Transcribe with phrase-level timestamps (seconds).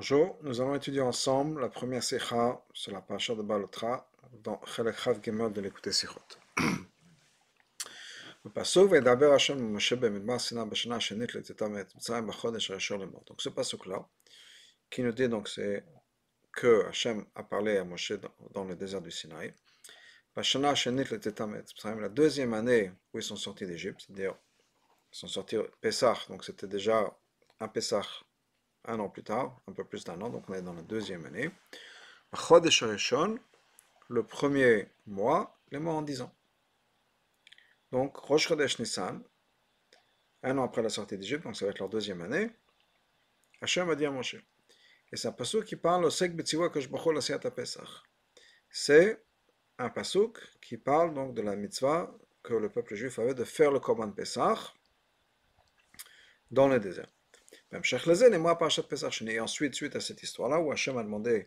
[0.00, 4.08] Bonjour, nous allons étudier ensemble la première sikha sur la paracha de Balotra
[4.44, 6.20] dans Chelek Chav de l'écouter sikhot.
[8.44, 8.54] Donc
[13.42, 14.08] ce pasuk-là,
[14.88, 15.84] qui nous dit donc c'est
[16.52, 18.12] que Hachem a parlé à Moshe
[18.54, 19.52] dans, le désert du Sinaï.
[20.36, 24.36] La deuxième année où ils sont sortis d'Égypte, c'est-à-dire
[25.12, 27.12] ils sont sortis Pessah, donc c'était déjà
[27.58, 28.06] un Pessah
[28.88, 31.24] un an plus tard, un peu plus d'un an, donc on est dans la deuxième
[31.26, 31.50] année.
[34.08, 36.34] Le premier mois, les mois en dix ans.
[37.92, 39.22] Donc, Rosh Chodesh Nissan,
[40.42, 42.50] un an après la sortie d'Égypte, donc ça va être leur deuxième année,
[43.60, 44.36] Hachem a dit à Moshe.
[45.10, 46.10] Et c'est un pasuk qui parle
[47.54, 47.88] Pesach.
[48.70, 49.24] C'est
[49.78, 49.90] un
[50.60, 54.10] qui parle donc de la mitzvah que le peuple juif avait de faire le Korban
[54.12, 54.58] Pesach
[56.50, 57.08] dans le désert.
[57.70, 61.46] Et ensuite, suite à cette histoire-là, où Hachem a demandé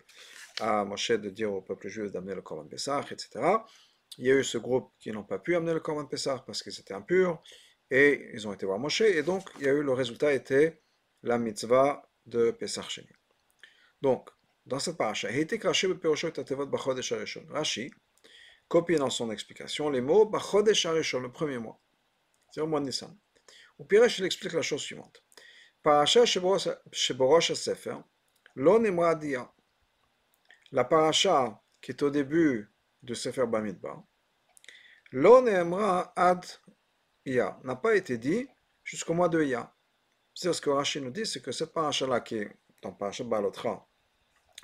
[0.60, 3.30] à Moshe de dire au peuple juif d'amener le Korban Pessah, etc.,
[4.18, 6.62] il y a eu ce groupe qui n'ont pas pu amener le Korban Pessah parce
[6.62, 7.42] qu'ils étaient impurs,
[7.90, 10.82] et ils ont été voir Moshe, et donc il y a eu le résultat était
[11.24, 13.10] la mitzvah de Pessah Sheni.
[14.02, 14.30] Donc,
[14.66, 15.28] dans cette paracha,
[17.50, 17.92] Rashi
[18.68, 21.82] copie dans son explication les mots le premier mois,
[22.52, 23.18] c'est au mois de Nissan.
[23.80, 25.24] Ou Piresh, il explique la chose suivante.
[27.54, 27.98] Sefer,
[28.56, 29.52] lo Dia.
[30.72, 34.04] La paracha qui est au début de Sefer Bamidbar,
[35.12, 35.46] lo
[36.16, 36.46] ad
[37.26, 38.48] Ya, n'a pas été dit
[38.84, 39.76] jusqu'au mois de Ya.
[40.34, 42.52] C'est ce que Rashi nous dit, c'est que cette paracha-là qui est
[42.82, 43.88] dans Paracha Balotra,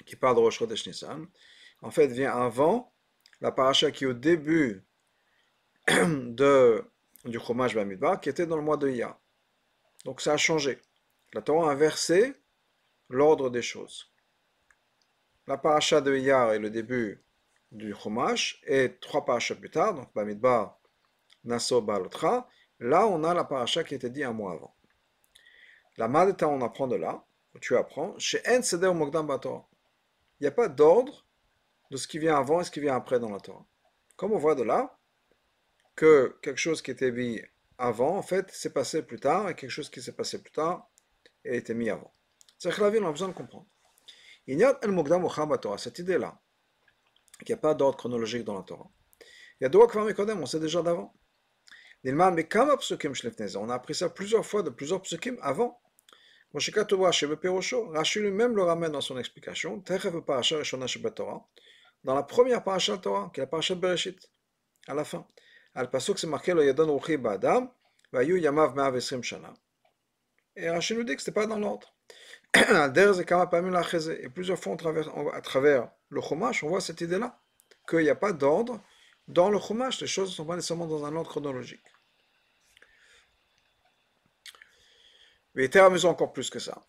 [0.06, 1.28] qui parle de Rosh Chodesh Nissan,
[1.82, 2.94] en fait vient avant
[3.42, 4.84] la paracha qui est au début
[5.88, 9.20] du Chumash Bamidbar, qui était dans le mois de Ya.
[10.06, 10.80] Donc ça a changé.
[11.34, 12.34] La Torah a inversé
[13.10, 14.12] l'ordre des choses.
[15.46, 17.24] La paracha de Iyar est le début
[17.72, 20.80] du Chumash, et trois parachas plus tard, donc Bamidbar,
[21.44, 22.50] Naso, Balotra,
[22.80, 24.76] là on a la paracha qui était dit un mois avant.
[25.98, 27.26] La Madeta, on apprend de là,
[27.60, 29.68] tu apprends, chez En Seder Mogdam Torah.
[30.40, 31.26] Il n'y a pas d'ordre
[31.92, 33.66] de ce qui vient avant et ce qui vient après dans la Torah.
[34.16, 34.98] Comme on voit de là,
[35.96, 37.42] que quelque chose qui était dit
[37.78, 40.90] avant, en fait, s'est passé plus tard, et quelque chose qui s'est passé plus tard
[41.48, 42.14] a été mis avant.
[42.58, 43.68] C'est que la vie, on a besoin de comprendre.
[44.48, 46.40] Il y a Torah, cette idée-là,
[47.40, 48.90] qu'il n'y a pas d'ordre chronologique dans la Torah.
[49.60, 51.14] Il y a deux on sait déjà d'avant.
[52.06, 55.82] On a appris ça plusieurs fois, de plusieurs psukim avant.
[56.54, 59.84] Rashi lui-même le ramène dans son explication.
[62.04, 64.32] Dans la première parasha de Torah, qui est la parasha de Bereshit,
[64.88, 65.28] à la fin.
[65.76, 67.70] Al pasuk c'est marqué le Yadon Ruchi Ba'adam,
[68.12, 69.54] Vayu Yamav 120 Shana.
[70.58, 71.94] Et Rachid nous dit que ce n'était pas dans l'ordre.
[72.56, 74.76] Et plusieurs fois,
[75.34, 77.40] à travers le Chumash, on voit cette idée-là,
[77.88, 78.82] qu'il n'y a pas d'ordre
[79.28, 81.84] dans le Chumash, les choses ne sont pas nécessairement dans un ordre chronologique.
[85.54, 86.88] Mais était amusant encore plus que ça.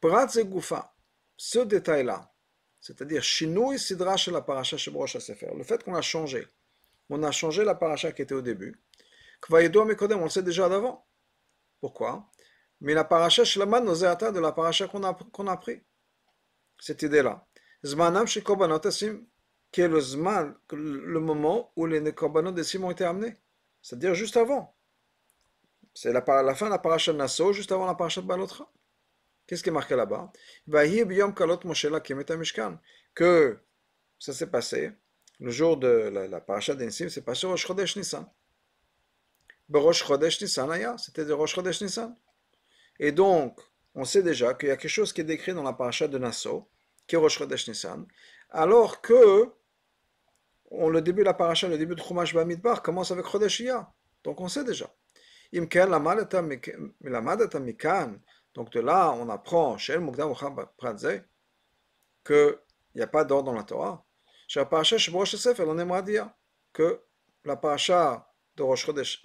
[0.00, 0.94] Prat Goufa,
[1.36, 2.32] ce détail-là,
[2.80, 6.46] c'est-à-dire Shinui Sidra chez la paracha Shebrosh Sefer, le fait qu'on a changé,
[7.08, 8.78] on a changé la paracha qui était au début,
[9.40, 11.06] Kvayedo Mekodem, on le sait déjà d'avant.
[11.80, 12.29] Pourquoi?
[12.80, 15.82] Mais la paracha Shlaman Nozeata de la paracha qu'on a, qu'on a pris.
[16.78, 17.46] Cette idée-là.
[17.84, 18.80] Zmanam chez Korbanot
[19.72, 23.36] qui est le Zman, le moment où les Korbanot Sim ont été amenés.
[23.82, 24.74] C'est-à-dire juste avant.
[25.94, 28.70] C'est la, la, fin de la paracha Nassau, juste avant la paracha de Balotra.
[29.46, 30.32] Qu'est-ce qui est marqué là-bas?
[33.14, 33.58] Que
[34.18, 34.92] ça s'est passé,
[35.40, 38.26] le jour de la, la paracha d'Ensim, c'est passé au Rosh Chodesh Nissan.
[39.72, 42.16] Rosh Chodesh Nissan, c'était de Rosh Chodesh Nissan.
[43.00, 43.58] Et donc,
[43.94, 46.18] on sait déjà qu'il y a quelque chose qui est décrit dans la paracha de
[46.18, 46.68] Nassau,
[47.06, 48.06] qui est Rosh Nissan,
[48.50, 49.50] alors que
[50.70, 53.62] le début de la paracha, le début de Chumash Bamidbar commence avec Chodesh
[54.22, 54.94] Donc on sait déjà.
[55.52, 55.72] Donc
[58.72, 60.34] de là, on apprend chez el Mugdam
[62.22, 62.58] qu'il
[62.94, 64.04] n'y a pas d'ordre dans la Torah.
[64.46, 66.30] Chez la paracha Rosh Sefer, on aimerait dire
[66.74, 67.00] que
[67.46, 69.24] la paracha de Rosh Chodesh,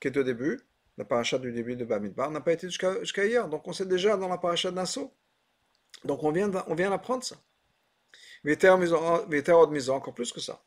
[0.00, 0.60] qui est au début,
[0.98, 3.48] la paracha du début de Bamidbar n'a pas été jusqu'à hier.
[3.48, 4.78] Donc on sait déjà dans la paracha de.
[6.04, 7.36] Donc on vient, on vient d'apprendre ça.
[8.44, 10.62] maison encore plus que ça.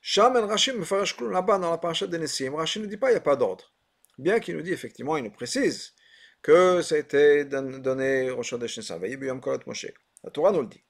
[0.00, 0.84] Sham el Rachim
[1.30, 3.72] là-bas dans la paracha de Nessim, Rachim ne dit pas il n'y a pas d'ordre.
[4.18, 5.94] Bien qu'il nous dit effectivement, il nous précise
[6.42, 9.00] que ça a été donné au Chodesh Nissan,
[9.66, 9.86] Moshe.
[10.22, 10.84] La Torah nous le dit.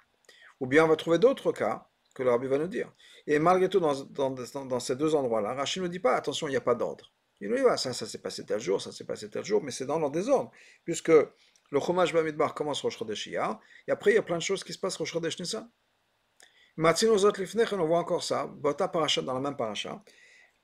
[0.60, 2.92] Ou bien on va trouver d'autres cas que le va nous dire.
[3.26, 6.60] Et malgré tout, dans ces deux endroits-là, Rachid ne dit pas attention, il n'y a
[6.60, 7.13] pas d'ordre.
[7.44, 9.70] Il nous dit, ça, ça s'est passé tel jour, ça s'est passé tel jour, mais
[9.70, 10.50] c'est dans leur désordre,
[10.82, 14.42] puisque Le Chumash Bamidbar commence Rosh Chodesh Iyar, et après il y a plein de
[14.42, 15.70] choses qui se passent Rosh Chodesh Nissan.
[16.78, 20.02] Matzino Zot Lifnech, on voit encore ça, dans la même Parasha,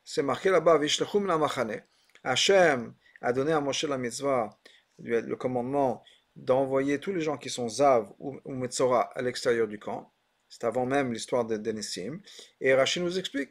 [0.03, 1.85] c'est marqué là-bas, Vishlechum la Machane,
[2.25, 4.49] Hachem a donné à Moshe la mitzvah,
[5.01, 6.03] le commandement
[6.35, 10.15] d'envoyer tous les gens qui sont Zav ou, ou Metzora à l'extérieur du camp,
[10.49, 12.23] c'est avant même l'histoire de Denissim,
[12.59, 13.51] et Rachid nous explique,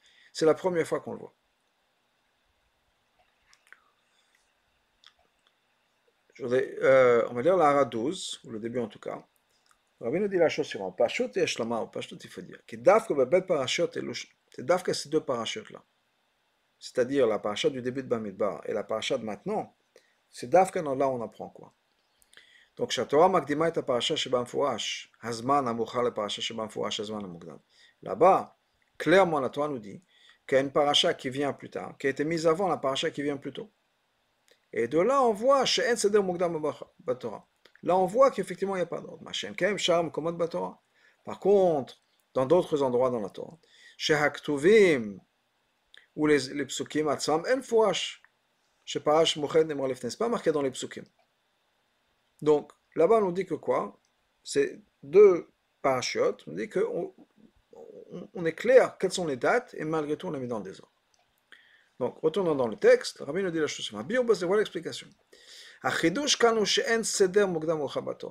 [0.31, 1.33] C'est la première fois qu'on le voit.
[6.33, 9.23] Je euh, on va lire l'ara 12, ou le début en tout cas.
[9.99, 10.97] Rabbi nous dit la chose suivante.
[10.97, 12.59] Pashut et Ashlama, ou Pashut, il faut dire.
[12.65, 14.01] Que Dafka Babel Parashot et
[14.49, 15.83] C'est Dafka ces deux parachutes-là.
[16.79, 19.75] C'est-à-dire la paracha du début de Bamidbar et la paracha de maintenant.
[20.31, 21.71] C'est Dafka dans là on apprend quoi.
[22.75, 25.11] Donc, Shatora Makdima est la paracha chez Bamfouash.
[25.21, 27.59] Hazman Amoucha la paracha chez Bamfouash, Hazman Amugdam.
[28.01, 28.57] Là-bas,
[28.97, 30.01] clairement, la Torah nous dit
[30.51, 32.75] qu'il y a une paracha qui vient plus tard, qui a été mise avant la
[32.75, 33.71] paracha qui vient plus tôt.
[34.73, 36.61] Et de là, on voit She'en Seder Mugdam
[36.99, 37.47] Batora.
[37.83, 39.23] Là, on voit qu'effectivement, il n'y a pas d'ordre.
[39.31, 40.83] Sham, Komod Batora.
[41.23, 42.03] Par contre,
[42.33, 43.57] dans d'autres endroits dans la Torah,
[43.95, 45.21] chez Haktuvim,
[46.17, 48.21] ou les, les psukim, Atzam, En Fouash,
[48.83, 51.05] chez Parash Mouched Nemralef, n'est pas marqué dans les psukim.
[52.41, 53.97] Donc, là-bas, on nous dit que quoi?
[54.43, 55.47] C'est deux
[55.81, 57.13] parachutes, on dit on,
[58.33, 60.63] on est clair quelles sont les dates, et malgré tout, on les met dans le
[60.63, 60.93] désordre.
[61.99, 64.07] Donc, retournons dans le texte, Rabbi nous dit la chose suivante.
[64.09, 65.07] C'est voilà l'explication?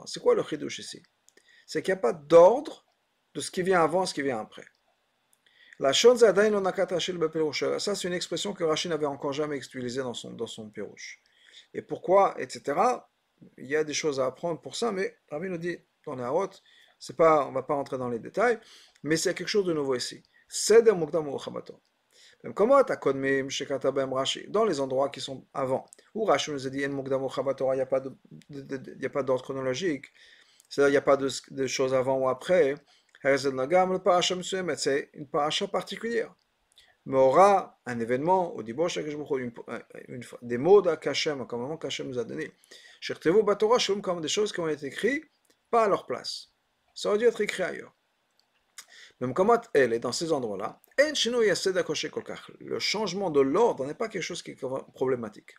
[0.06, 1.02] C'est quoi le chidush ici?
[1.66, 2.84] C'est qu'il n'y a pas d'ordre
[3.34, 4.66] de ce qui vient avant et ce qui vient après.
[5.78, 6.34] La chose Ça,
[7.94, 11.22] c'est une expression que Rachid n'avait encore jamais utilisée dans son, dans son Pérouche.
[11.72, 12.76] Et pourquoi, etc.
[13.56, 16.50] Il y a des choses à apprendre pour ça, mais Rabbi nous dit dans Harot,
[16.98, 18.58] c'est pas, on ne va pas rentrer dans les détails,
[19.02, 20.22] mais c'est quelque chose de nouveau ici.
[20.48, 21.30] Seder Mukdam
[22.54, 22.82] Comment
[24.48, 27.84] Dans les endroits qui sont avant, où Rashi nous a dit il n'y
[29.06, 30.06] a pas d'ordre chronologique,
[30.68, 32.74] c'est-à-dire il n'y a pas de, choses avant ou après.
[33.22, 33.50] C'est
[35.12, 36.34] une paracha particulière.
[37.04, 38.98] Mais aura un événement, au dibosh,
[40.42, 42.50] des mots d'Akashem, comme qu'Hachem nous a donné.
[44.02, 45.24] Comme des choses qui ont été écrites,
[45.70, 46.48] pas à leur place.
[46.94, 47.94] Ça aurait dû être écrit ailleurs.
[47.94, 50.80] Même comment elle est dans ces endroits-là,
[52.60, 54.58] le changement de l'ordre n'est pas quelque chose qui est
[54.94, 55.54] problématique.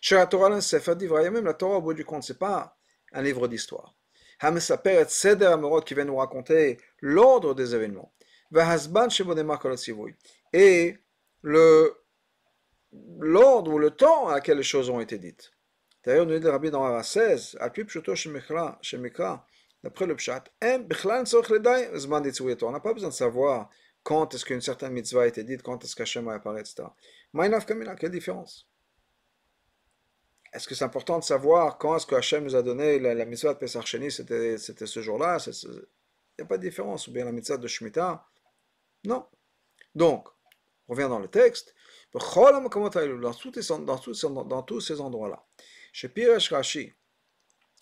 [0.00, 2.78] Chez la Torah, même la Torah, au bout du compte, ce n'est pas
[3.12, 3.94] un livre d'histoire.
[4.40, 8.12] qui vient nous raconter l'ordre des événements.
[10.52, 10.96] Et
[13.18, 15.50] l'ordre ou le temps à laquelle les choses ont été dites.
[16.04, 17.58] D'ailleurs, nous dit le Rabbi dans Ara 16,
[19.82, 20.78] d'après le Pshat, on
[22.70, 23.70] n'a pas besoin de savoir
[24.02, 26.88] quand est-ce qu'une certaine mitzvah a été dite, quand est-ce qu'Hachem va apparaître, etc.
[27.32, 28.68] Maïnaf Kamila, quelle différence?
[30.52, 33.52] Est-ce que c'est important de savoir quand est-ce que Hachem nous a donné la, mitzvah
[33.54, 35.38] de Pesach Sheni, c'était ce jour-là?
[35.46, 35.70] Il
[36.38, 37.06] n'y a pas de différence.
[37.06, 38.24] Ou bien la mitzvah de Shemitah?
[39.04, 39.26] Non.
[39.94, 40.28] Donc,
[40.86, 41.74] on revient dans le texte.
[42.14, 45.46] Dans tous, ces endroits-là.
[45.92, 46.94] Chez Piresh Rashi,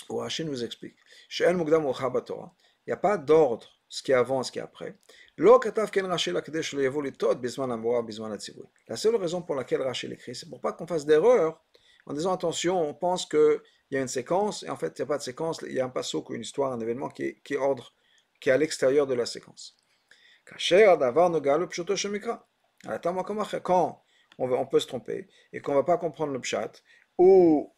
[0.08, 0.96] où Rashi nous explique,
[1.38, 1.56] il
[2.86, 4.96] n'y a pas d'ordre, ce qui est avant, ce qui est après.
[5.38, 5.58] La
[8.96, 11.60] seule raison pour laquelle Rachel écrit, c'est pour pas qu'on fasse d'erreur
[12.06, 13.60] en disant attention, on pense qu'il
[13.90, 15.80] y a une séquence, et en fait, il n'y a pas de séquence, il y
[15.80, 17.92] a un passo une histoire, un événement qui est, ordre,
[18.40, 19.76] qui est à l'extérieur de la séquence.
[20.44, 20.56] Quand
[24.38, 26.72] on, on peut se tromper, et qu'on ne va pas comprendre le pshat,
[27.18, 27.75] ou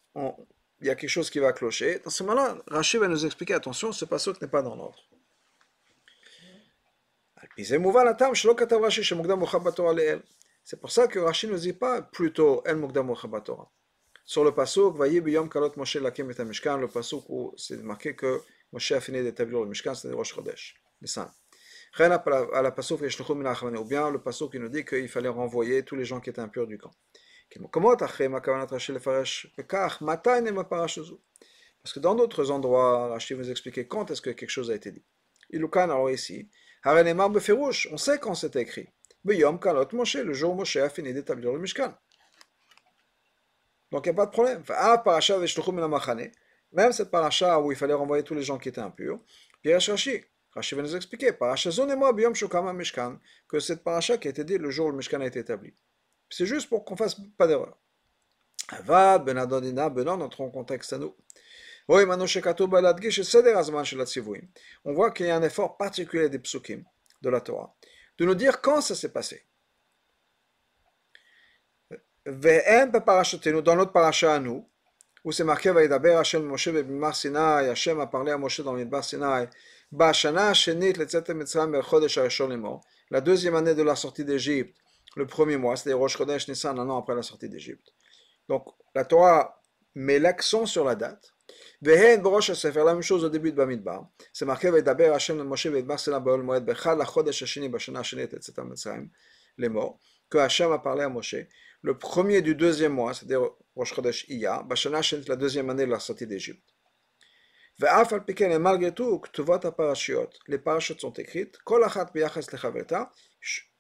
[0.81, 3.55] il y a quelque chose qui va clocher, dans ce moment-là, Rachel va nous expliquer
[3.55, 5.05] attention, ce passo n'est pas dans l'ordre.
[10.65, 12.81] C'est pour ça que Rashi ne dit pas plutôt El
[13.45, 13.71] Torah.
[14.25, 18.15] Sur le pasuk, Vayi biyom kalot Moshe lakim et Mishkan, le pasuk où c'est marqué
[18.15, 18.43] que
[18.73, 21.33] Moshe a fini d'établir le Mishkan, c'est Rosh Chodesh, Nissan.
[21.95, 25.97] Rien à la pasuk ou bien le pasuk qui nous dit qu'il fallait renvoyer tous
[25.97, 26.93] les gens qui étaient impurs du camp.
[31.83, 34.93] Parce que dans d'autres endroits, Rashi vous expliquer quand est-ce que quelque chose a été
[34.93, 35.05] dit.
[35.73, 36.51] Alors ici,
[36.85, 38.89] on sait quand c'est écrit.
[39.25, 41.95] Le jour Moshe a fini d'établir le Mishkan.
[43.91, 44.63] Donc il n'y a pas de problème.
[46.73, 49.19] Même cette paracha où il fallait renvoyer tous les gens qui étaient impurs,
[49.63, 49.81] Pierre
[50.77, 50.95] nous
[53.49, 55.75] que qui a été dit le jour le mishkan a été établi.
[56.31, 57.77] C'est juste pour qu'on fasse pas d'erreur.
[58.69, 61.15] Avad, ben Adonina, ben notre contexte à nous.
[61.91, 61.95] On
[64.93, 66.85] voit qu'il y a un effort particulier des psukim
[67.23, 67.75] de la Torah,
[68.19, 69.43] de nous dire quand ça s'est passé.
[72.27, 74.69] Dans notre paracha à nous,
[75.25, 79.03] où c'est marqué Vaïdaber Hashem Moshe Bimar Sinai, Hashem a parlé à Moshe dans l'Idbar
[79.03, 79.49] Sinai,
[79.91, 84.77] Bashana Shenit Letzet Mitzrayim Berchodesh Harishon Lemor, la deuxième année de la sortie d'Égypte,
[85.17, 87.93] le premier mois, c'est-à-dire Rosh Chodesh Nissan, un an après la sortie d'Égypte.
[88.49, 89.63] Donc la Torah
[89.95, 91.33] met l'accent sur la date.
[91.81, 94.09] Vehen Borosh Sefer, la même chose au début de Bamidbar.
[94.33, 98.53] C'est marqué Vaïdaber Hashem Moshe Bimar Sinai Baol Moed Bechal Chodesh Hashini Bashana Shenit Letzet
[98.63, 99.09] Mitzrayim
[99.57, 99.99] Lemor,
[100.29, 101.37] que Hashem a parlé à Moshe
[101.83, 106.01] le premier du deuxième mois, c'est-à-dire Rosh Chodesh Iya, Bashana la deuxième année de la
[106.01, 106.75] sortie d'Égypte.
[107.81, 109.23] Et malgré tout,
[110.49, 111.59] les parachutes sont écrites,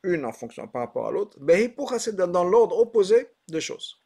[0.02, 4.02] une en fonction par rapport à l'autre, dans l'ordre opposé des choses.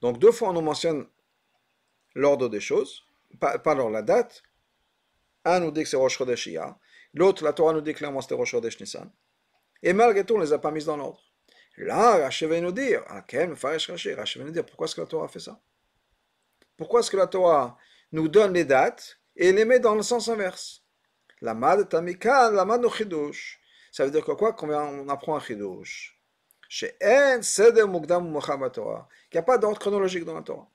[0.00, 1.06] Donc deux fois on nous mentionne
[2.14, 3.04] l'ordre des choses,
[3.40, 4.42] pas, la date.
[5.44, 6.20] Un nous dit que c'est Rosh
[7.14, 9.10] l'autre, la Torah nous dit clairement c'était Rosh Chodesh Nissan.
[9.82, 11.20] Et malgré tout, on les a pas mises dans l'ordre.
[11.76, 15.28] Là, Rashi va nous dire, ah, Rashi va nous dire, pourquoi est-ce que la Torah
[15.28, 15.60] fait ça?
[16.76, 17.76] Pourquoi est-ce que la Torah
[18.12, 20.82] nous donne les dates et les met dans le sens inverse?
[21.42, 23.60] La mad tamika, la mad chidush.
[23.96, 26.20] Ça veut dire quoi Quand on apprend un chidush.
[26.68, 28.30] Chez En Seder Mugdam
[28.70, 29.08] Torah.
[29.32, 30.70] Il n'y a pas d'ordre chronologique dans la Torah.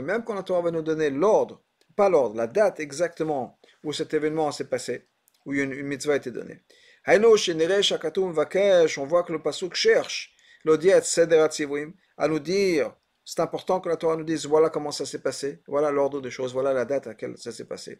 [0.00, 1.64] Même quand la Torah va nous donner l'ordre,
[1.96, 5.08] pas l'ordre, la date exactement où cet événement s'est passé,
[5.46, 6.62] où une, une mitzvah a été donnée.
[7.08, 7.18] On
[9.04, 10.32] voit que le pasuk cherche
[10.64, 15.60] à nous dire, c'est important que la Torah nous dise, voilà comment ça s'est passé,
[15.66, 17.98] voilà l'ordre des choses, voilà la date à laquelle ça s'est passé.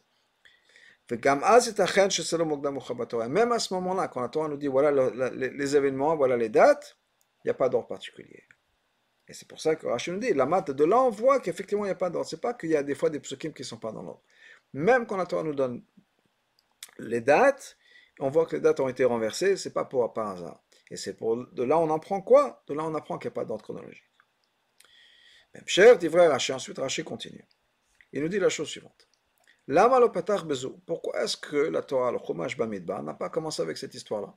[3.29, 4.91] Même à ce moment-là, quand la Torah nous dit, voilà
[5.33, 6.97] les événements, voilà les dates,
[7.45, 8.45] il n'y a pas d'ordre particulier.
[9.29, 11.85] Et c'est pour ça que Rachid nous dit, la mat de là, on voit qu'effectivement,
[11.85, 12.29] il n'y a pas d'ordre.
[12.29, 14.23] C'est pas qu'il y a des fois des psukim qui ne sont pas dans l'ordre.
[14.73, 15.83] Même quand la Torah nous donne
[16.99, 17.77] les dates,
[18.21, 20.63] on voit que les dates ont été renversées, c'est pas pour par hasard.
[20.91, 22.63] Et c'est pour de là on apprend quoi?
[22.67, 24.05] De là on apprend qu'il n'y a pas d'ordre chronologique.
[25.55, 27.45] Même cher, dit vrai Raché, ensuite Raché continue.
[28.13, 29.09] Il nous dit la chose suivante.
[30.87, 34.35] Pourquoi est-ce que la Torah, le Chumash Bamidbar, n'a pas commencé avec cette histoire-là?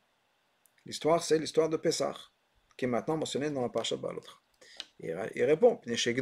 [0.86, 2.16] L'histoire, c'est l'histoire de Pessah,
[2.78, 4.40] qui est maintenant mentionnée dans la Parashat Balotra.
[5.00, 6.14] Il répond, chez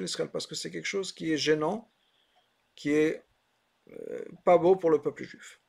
[0.00, 1.90] l'Israël, parce que c'est quelque chose qui est gênant,
[2.74, 3.24] qui est
[3.90, 5.60] euh, pas beau pour le peuple juif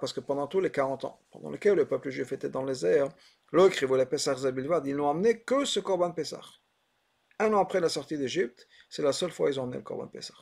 [0.00, 2.86] parce que pendant tous les 40 ans, pendant lesquels le peuple juif était dans les
[2.86, 3.08] airs,
[3.52, 6.62] ils n'ont amené que ce Korban Pesach.
[7.38, 10.08] Un an après la sortie d'Égypte, c'est la seule fois qu'ils ont amené le Korban
[10.08, 10.36] Pesach.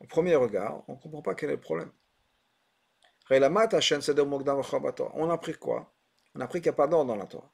[0.00, 1.90] Au premier regard, on ne comprend pas quel est le problème.
[3.28, 5.92] On a appris quoi?
[6.34, 7.50] On a appris qu'il n'y a pas d'ordre dans la Torah.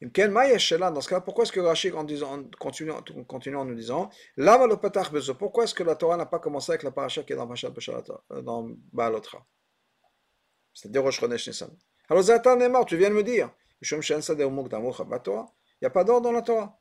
[0.00, 4.10] Dans ce cas, pourquoi est-ce que Rachid, en, disant, continue, en nous disant,
[5.38, 8.74] pourquoi est-ce que la Torah n'a pas commencé avec la paracha qui est dans euh,
[8.92, 9.46] Baalotra
[10.74, 11.70] C'est-à-dire Rosh Chodesh Nissan.
[12.08, 13.50] Alors Zatan Neymar, tu viens de me dire,
[13.82, 13.98] il
[15.82, 16.80] n'y a pas d'ordre dans la Torah.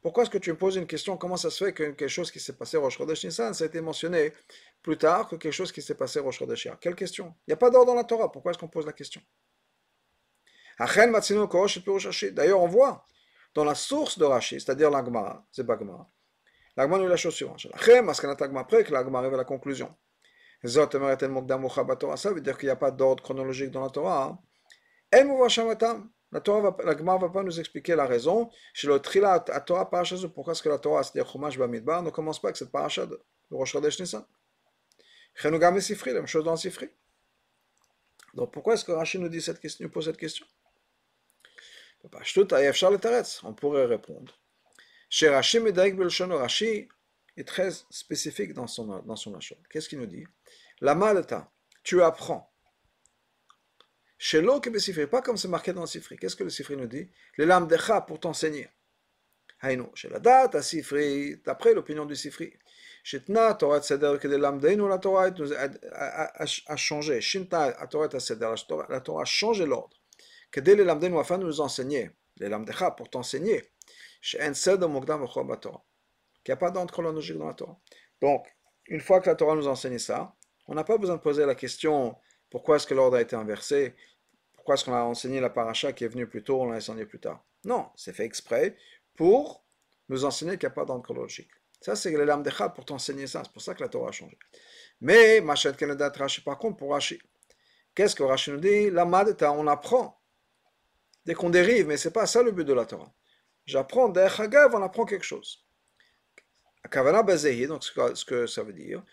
[0.00, 2.30] Pourquoi est-ce que tu me poses une question Comment ça se fait que quelque chose
[2.30, 4.32] qui s'est passé Rosh Chodesh Nissan, ça a été mentionné
[4.80, 7.34] plus tard que quelque chose qui s'est passé Rosh Chodesh Quelle question?
[7.46, 8.30] Il n'y a pas d'ordre dans la Torah.
[8.30, 9.20] Pourquoi est-ce qu'on pose la question?
[10.78, 13.06] D'ailleurs, on voit
[13.54, 15.76] dans la source de Rashi, c'est-à-dire l'Agmara, c'est pas.
[16.76, 17.66] L'Agmara nous la chose suivante.
[17.72, 19.92] Après que arrive à la conclusion.
[20.64, 24.38] Ça veut dire qu'il n'y a pas d'ordre chronologique dans la Torah.
[25.12, 28.50] La Torah va, la Gemara va pas nous expliquer la raison.
[28.74, 32.10] Chez le Trila, la Torah paracha, pourquoi est-ce que la Torah, c'est-à-dire Chumash Bamidbar, ne
[32.10, 33.18] commence pas avec cette paracha de
[33.50, 34.26] Rosh Chodesh Nissan.
[35.34, 36.90] Chenugam Sifri, la même chose dans Sifri.
[38.34, 40.44] Donc pourquoi est-ce que Rashi nous dit cette question, nous pose cette question?
[42.04, 44.38] On pourrait répondre.
[45.08, 46.88] Chez Rashi Rashi
[47.36, 49.38] est très spécifique dans son, dans son
[49.70, 50.26] Qu'est-ce qu'il nous dit?
[50.80, 51.50] La malta,
[51.82, 52.52] tu apprends.
[54.18, 56.16] Chez l'eau Sifri, pas comme c'est marqué dans le Sifri.
[56.16, 57.08] Qu'est-ce que le Sifri nous dit?
[57.36, 58.68] Les lames d'Echa pour t'enseigner.
[59.94, 62.52] Chez la date, à Sifri, d'après l'opinion du Sifri.
[63.04, 67.20] Shitna, Torah Seder, que la Torah a changé.
[67.20, 68.54] Shinta, Torah Seder,
[68.88, 69.96] la Torah a changé l'ordre
[70.50, 73.70] que dès les lamdenu afin de nous enseigner, les lamdecha pour t'enseigner,
[74.20, 74.46] qu'il n'y
[76.52, 77.78] a pas d'ordre chronologique dans la Torah.
[78.20, 78.46] Donc,
[78.86, 80.34] une fois que la Torah nous enseigne ça,
[80.66, 82.16] on n'a pas besoin de poser la question
[82.50, 83.94] pourquoi est-ce que l'ordre a été inversé,
[84.54, 87.06] pourquoi est-ce qu'on a enseigné la paracha qui est venue plus tôt, on l'a enseigné
[87.06, 87.44] plus tard?
[87.64, 88.76] Non, c'est fait exprès
[89.16, 89.64] pour
[90.08, 91.50] nous enseigner qu'il n'y a pas d'ordre chronologique.
[91.80, 93.42] Ça, c'est le lame de pour t'enseigner ça.
[93.44, 94.36] C'est pour ça que la Torah a changé.
[95.00, 97.20] Mais, Machet Kenedat Rashi, par contre, pour Rashi,
[97.94, 98.90] qu'est-ce que Rashi nous dit?
[98.90, 99.04] La
[99.52, 100.20] on apprend.
[101.24, 103.12] Dès qu'on dérive, mais c'est pas ça le but de la Torah.
[103.66, 105.64] J'apprends, Hagav, on apprend quelque chose.
[106.90, 109.04] Kavana Bazehi, donc ce que, ça veut dire,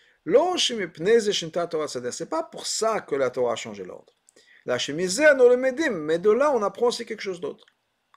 [2.10, 4.12] c'est pas pour ça que la Torah a changé l'ordre.
[4.64, 7.64] La chemise, nous le médim, mais de là, on apprend aussi quelque chose d'autre.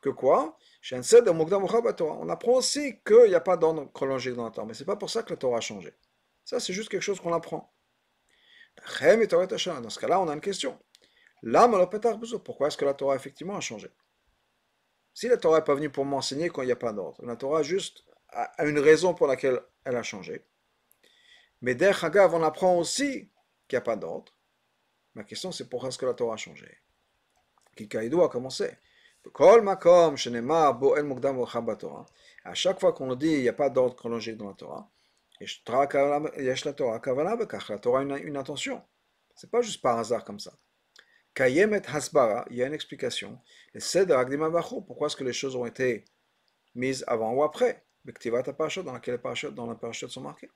[0.01, 0.58] Que quoi?
[0.92, 4.96] On apprend aussi qu'il n'y a pas d'ordre chronologique dans la Torah, mais c'est pas
[4.96, 5.94] pour ça que la Torah a changé.
[6.46, 7.72] Ça, c'est juste quelque chose qu'on apprend.
[8.78, 10.80] Dans ce cas-là, on a une question.
[12.44, 13.92] Pourquoi est-ce que la Torah effectivement a changé?
[15.13, 17.36] Si la Torah n'est pas venue pour m'enseigner quand il n'y a pas d'ordre, la
[17.36, 20.46] Torah juste a une raison pour laquelle elle a changé.
[21.62, 23.30] Mais der Hagav, on apprend aussi
[23.68, 24.34] qu'il n'y a pas d'ordre.
[25.16, 26.78] Ma question c'est pourquoi est-ce que la Torah a changé?
[27.75, 28.78] Kikaïdou a commencé.
[32.46, 34.89] À chaque fois qu'on nous dit qu'il n'y a pas d'ordre chronologique dans la Torah,
[35.39, 35.48] la
[37.80, 38.82] Torah a une, une intention.
[39.36, 40.54] C'est pas juste par hasard comme ça.
[41.38, 43.39] Hasbara, il y a une explication.
[43.74, 46.06] Pourquoi est-ce que les choses ont été
[46.75, 47.86] mises avant ou après?
[48.06, 50.50] Dans laquelle les dans la parachute sont marquées.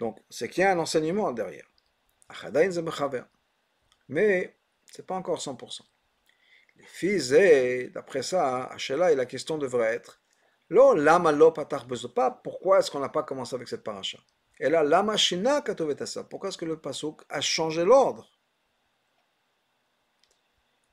[0.00, 1.70] Donc, c'est qu'il y a un enseignement derrière.
[4.08, 4.56] Mais,
[4.90, 5.82] c'est pas encore 100%.
[6.76, 10.20] Les filles, d'après ça, Hachela, et la question devrait être
[12.42, 14.18] pourquoi est-ce qu'on n'a pas commencé avec cette paracha?
[14.58, 15.62] Et là, lama shina
[16.06, 18.30] ça pourquoi est-ce que le pasuk a changé l'ordre?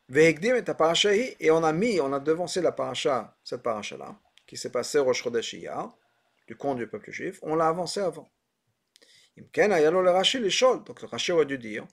[0.10, 5.04] Et on a mis, on a devancé la paracha, cette paracha-là, qui s'est passé au
[5.04, 5.24] Rosh
[6.48, 8.32] du compte du peuple juif, on l'a avancé avant.
[9.38, 11.86] Donc le Rashi aurait dû dire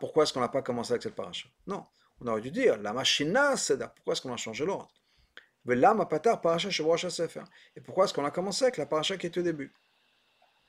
[0.00, 1.48] pourquoi est-ce qu'on n'a pas commencé avec cette paracha?
[1.66, 1.86] Non,
[2.20, 4.92] on aurait dû dire la machina seda, pourquoi est-ce qu'on a changé l'ordre?
[5.64, 6.70] Lama patar paracha
[7.10, 7.44] sefer.
[7.74, 9.72] Et pourquoi est-ce qu'on a commencé avec la paracha qui était au début?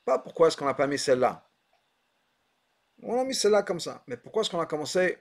[0.06, 1.50] Pas pourquoi est-ce qu'on n'a pas mis celle-là.
[3.04, 4.04] On a mis celle-là comme ça.
[4.08, 5.18] Mais pourquoi est-ce qu'on a commencé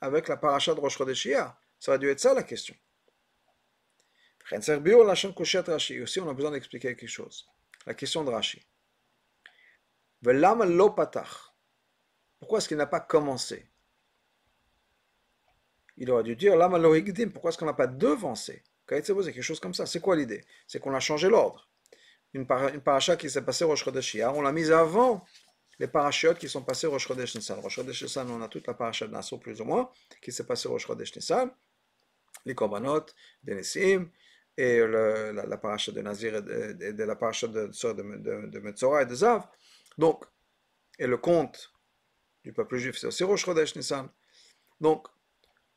[0.00, 1.56] avec la paracha de Rosh Ça
[1.88, 2.76] aurait dû être ça la question.
[4.52, 4.78] On a
[6.34, 7.48] besoin d'expliquer quelque chose.
[7.86, 8.62] La question de Rashi.
[12.38, 13.66] Pourquoi est-ce qu'il n'a pas commencé?
[15.96, 16.54] Il aurait dû dire
[17.32, 18.62] Pourquoi est-ce qu'on n'a pas devancé?
[18.88, 19.86] C'est quelque chose comme ça.
[19.86, 20.44] C'est quoi l'idée?
[20.66, 21.68] C'est qu'on a changé l'ordre.
[22.32, 25.24] Une, paracha qui s'est passée au Rosh on l'a mise avant
[25.78, 27.58] les parachutes qui sont passés au Rosh Chodesh Nissan.
[27.60, 29.90] Rosh Chodesh Nissan, on a toute la paracha de Nassau plus ou moins,
[30.20, 31.50] qui s'est passée au Rosh Nissan.
[32.44, 33.06] Les korbanot,
[33.44, 34.10] Nessim,
[34.60, 39.46] et la, la, de Nazir et de, la paracha de, de, Metzora et de Zav.
[39.96, 40.24] Donc,
[40.98, 41.72] et le conte
[42.44, 43.46] du peuple juif, c'est aussi Rosh
[43.76, 44.08] Nissan.
[44.80, 45.06] Donc,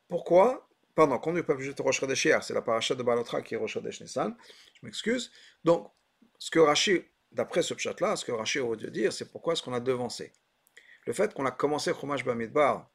[0.08, 3.56] pourquoi Pardon, compte du peuple juif, Rosh Chodesh c'est la paracha de Balotra qui est
[3.56, 4.36] Rosh Chodesh Nissan.
[4.74, 5.32] Je m'excuse.
[5.64, 5.90] Donc,
[6.38, 9.62] ce que Rashi, d'après ce chat-là, ce que Rashi aurait dû dire, c'est pourquoi est-ce
[9.62, 10.32] qu'on a devancé?
[11.06, 12.88] Le fait qu'on a commencé Chumash Bamidbar,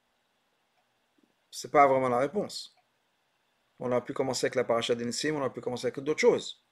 [1.52, 2.76] c'est pas vraiment la réponse.
[3.80, 6.64] On a pu commencer avec la paracha d'Insim, on a pu commencer avec d'autres choses.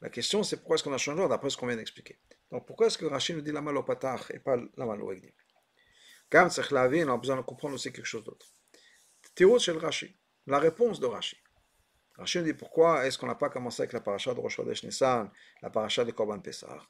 [0.00, 2.18] La question, c'est pourquoi est-ce qu'on a changé d'après ce qu'on vient d'expliquer.
[2.50, 5.32] Donc, pourquoi est-ce que Rachid nous dit la malo patach et pas la malo egdim?
[6.30, 8.46] Quand c'est on a besoin de comprendre aussi quelque chose d'autre.
[9.34, 10.12] Théo chez Rachid,
[10.46, 11.38] la réponse de Rachid.
[12.16, 14.84] Rachid nous dit pourquoi est-ce qu'on n'a pas commencé avec la paracha de Rosh Chodesh
[14.84, 15.30] Nissan,
[15.62, 16.86] la paracha de Korban Pessah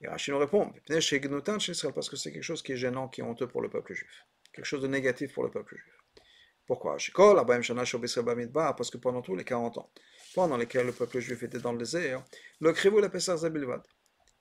[0.00, 0.72] Et Rachid nous répond
[1.94, 4.24] parce que c'est quelque chose qui est gênant, qui est honteux pour le peuple juif.
[4.52, 6.01] Quelque chose de négatif pour le peuple juif.
[6.66, 6.96] Pourquoi?
[6.96, 9.90] Parce que pendant tous les 40 ans,
[10.34, 12.24] pendant lesquels le peuple juif était dans le désert,
[12.60, 13.82] le Krivou la Pessah Zabilvad.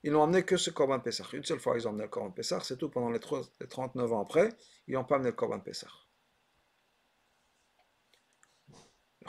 [0.04, 1.26] Ils n'ont amené que ce Korban Pessah.
[1.34, 2.90] Une seule fois, ils ont amené le Korban Pessah, c'est tout.
[2.90, 4.50] Pendant les, 39 ans après,
[4.88, 5.88] ils n'ont pas amené le Korban Pessah.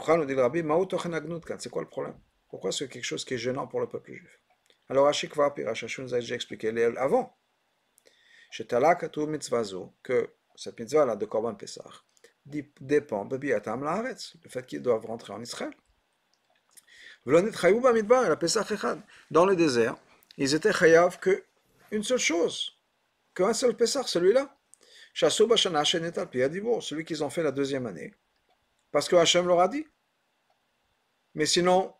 [0.09, 0.63] nous dit le Rabbi,
[1.59, 2.19] c'est quoi le problème?
[2.49, 4.41] Pourquoi c'est quelque chose qui est gênant pour le peuple juif?
[4.89, 7.37] Alors, Ashikva, puis Rachachou nous a déjà expliqué avant.
[8.51, 9.11] Chez Talak,
[10.03, 11.85] que cette mitzvah-là de Korban Pessah,
[12.45, 15.73] dépend le fait qu'ils doivent rentrer en Israël.
[19.31, 19.97] Dans le désert,
[20.37, 21.45] ils étaient chayav que
[21.93, 22.79] une seule chose,
[23.35, 24.57] qu'un seul Pessah, celui-là.
[25.15, 28.15] Celui qu'ils ont fait la deuxième année.
[28.91, 29.87] Parce que Hachem leur a dit.
[31.35, 31.95] Mais sinon,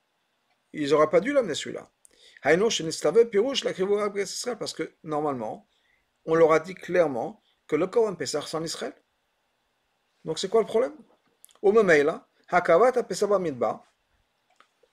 [0.73, 1.91] ils n'auraient pas dû l'amener celui-là.
[4.59, 5.69] Parce que normalement,
[6.25, 8.95] on leur a dit clairement que le Koran Pessah c'est en Israël.
[10.25, 10.95] Donc c'est quoi le problème?
[11.61, 13.85] Au moment là, Hakavat Pesaba Midba,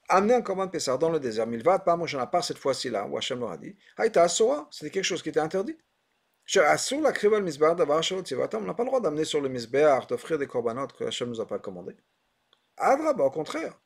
[0.10, 2.90] amener un Korban Pessah dans le désert, Milvat, pas moi j'en ai pas cette fois-ci
[2.90, 5.78] là, où Hachem leur a dit, Haïta Asora, c'était quelque chose qui était interdit.
[6.56, 11.40] On n'a pas le droit d'amener sur le misbéar, d'offrir des corbanotes que Hachem nous
[11.40, 11.96] a pas commandé.
[12.78, 13.80] Adraba, au contraire.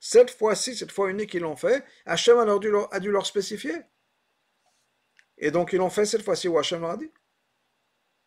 [0.00, 3.26] Cette fois-ci, cette fois unique qu'ils l'ont fait, Hachem a dû, leur, a dû leur
[3.26, 3.74] spécifier.
[5.36, 7.10] Et donc ils l'ont fait cette fois-ci où Hachem leur a dit.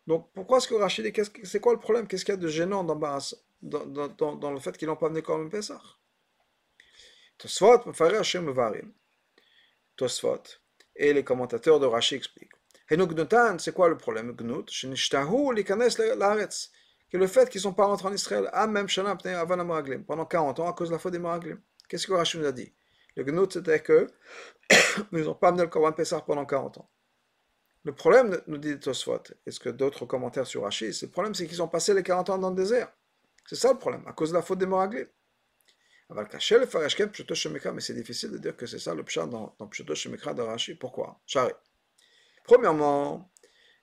[0.06, 1.12] Donc pourquoi est-ce que Rachid,
[1.44, 2.06] c'est quoi le problème?
[2.06, 5.80] Qu'est-ce qu'il y a de gênant dans, le fait qu'ils n'ont pas amené comme Pessah
[7.38, 7.78] Tosfot.
[9.96, 10.42] Tosfot
[10.96, 12.52] et les commentateurs de Rashi expliquent.
[12.90, 14.32] Henuk Gnutan, c'est quoi le problème?
[14.32, 14.66] Gnut
[17.10, 18.86] que le fait qu'ils ne sont pas rentrés en Israël, même
[20.06, 21.60] pendant 40 ans à cause de la faute des Maraglim.
[21.88, 22.72] Qu'est-ce que Rashi nous a dit?
[23.16, 24.06] Le Gnut, c'était que
[25.12, 26.88] ils n'ont pas amené le Korban Pessah pendant 40 ans.
[27.84, 31.62] Le problème, nous dit Tosfot, est-ce que d'autres commentaires sur Rashi, le problème c'est qu'ils
[31.62, 32.92] ont passé les 40 ans dans le désert.
[33.46, 35.06] C'est ça le problème, à cause de la faute des Moraglim.
[36.10, 36.22] Mais
[37.80, 40.74] c'est difficile de dire que c'est ça le pshat dans, dans Pshuto Shemikra de Rashi.
[40.74, 41.20] Pourquoi?
[41.26, 41.52] Chari.
[42.44, 43.30] Premièrement,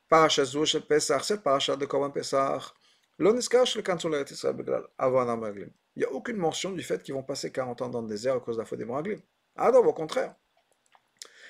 [0.07, 2.73] Parashat Zouch Pesach, cette parashat de Korban Pesach,
[3.17, 5.51] le kanton Israël Beglal, avant.
[5.53, 8.35] Il n'y a aucune mention du fait qu'ils vont passer 40 ans dans le désert
[8.35, 9.19] à cause de la faute des Moraglim.
[9.55, 10.35] Ah non, au contraire.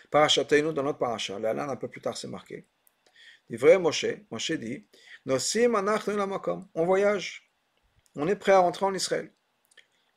[0.09, 2.65] Parashat Teinu, dans notre parashat, là, un peu plus tard, c'est marqué.
[3.49, 4.85] Du vrai Moshe, Moshe dit,
[5.25, 7.51] on voyage,
[8.15, 9.31] on est prêt à rentrer en Israël.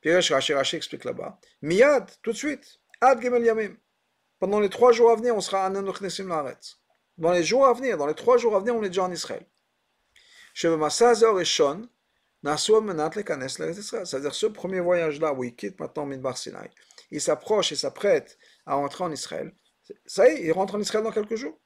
[0.00, 1.38] Puis Rashi Rashi explique là-bas.
[1.62, 2.81] Miyad, tout de suite.
[3.00, 3.76] Ad Gemel Yamim.
[4.38, 6.78] Pendant les trois jours à venir, on sera à Nanochnesim Laaretz.
[7.16, 9.12] Dans les jours à venir, dans les trois jours à venir, on est déjà en
[9.12, 9.46] Israël.
[10.55, 11.88] Et Shon,
[12.44, 16.70] C'est-à-dire ce premier voyage-là où il quitte maintenant Midbar Sinai,
[17.11, 19.55] il s'approche et s'apprête à rentrer en Israël.
[20.07, 21.59] Ça y est, il rentre en Israël dans quelques jours.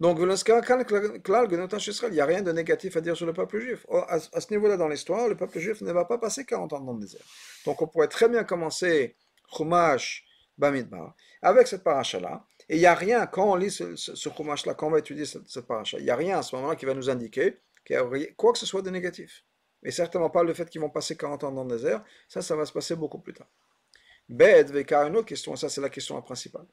[0.00, 3.86] Donc, il n'y a rien de négatif à dire sur le peuple juif.
[3.88, 6.80] Oh, à, ce niveau-là dans l'histoire, le peuple juif ne va pas passer 40 ans
[6.80, 7.22] dans le désert.
[7.64, 9.16] Donc, on pourrait très bien commencer
[9.56, 10.24] Chumash
[10.58, 12.44] Bamidbar avec cette paracha-là.
[12.68, 15.24] Et il n'y a rien, quand on lit ce, ce, Chumash-là, quand on va étudier
[15.24, 17.58] cette, paracha, il n'y a rien à ce moment-là qui va nous indiquer
[18.36, 19.44] quoi que ce soit de négatif.
[19.84, 22.04] Et certainement pas le fait qu'ils vont passer 40 ans dans le désert.
[22.28, 23.48] Ça, ça va se passer beaucoup plus tard.
[24.28, 26.66] Bed, une autre question, ça c'est la question principale.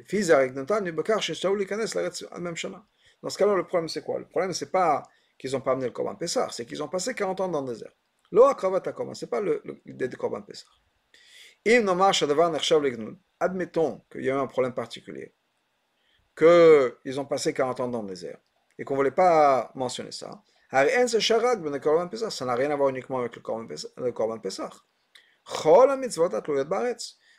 [0.00, 0.06] Dans
[3.30, 4.18] ce cas-là, le problème c'est quoi?
[4.18, 5.02] Le problème c'est pas
[5.38, 7.68] qu'ils n'ont pas amené le Korban Pessah, c'est qu'ils ont passé 40 ans dans le
[7.68, 7.92] désert.
[8.30, 10.66] Lo ce c'est pas le, le, Korban Pessah.
[13.40, 15.34] Admettons qu'il y a eu un problème particulier,
[16.36, 18.38] qu'ils ont passé 40 ans dans le désert,
[18.78, 20.42] et qu'on ne voulait pas mentionner ça.
[20.70, 24.70] Ça n'a rien à voir uniquement avec le Korban Pessah.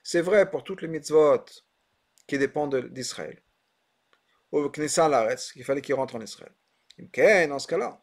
[0.04, 1.46] C'est vrai pour toutes les mitzvot
[2.30, 3.42] qui dépend d'Israël.
[4.52, 6.54] Ou Knesset Laretz, qu'il fallait qu'il rentre en Israël.
[7.50, 8.02] Dans ce cas-là,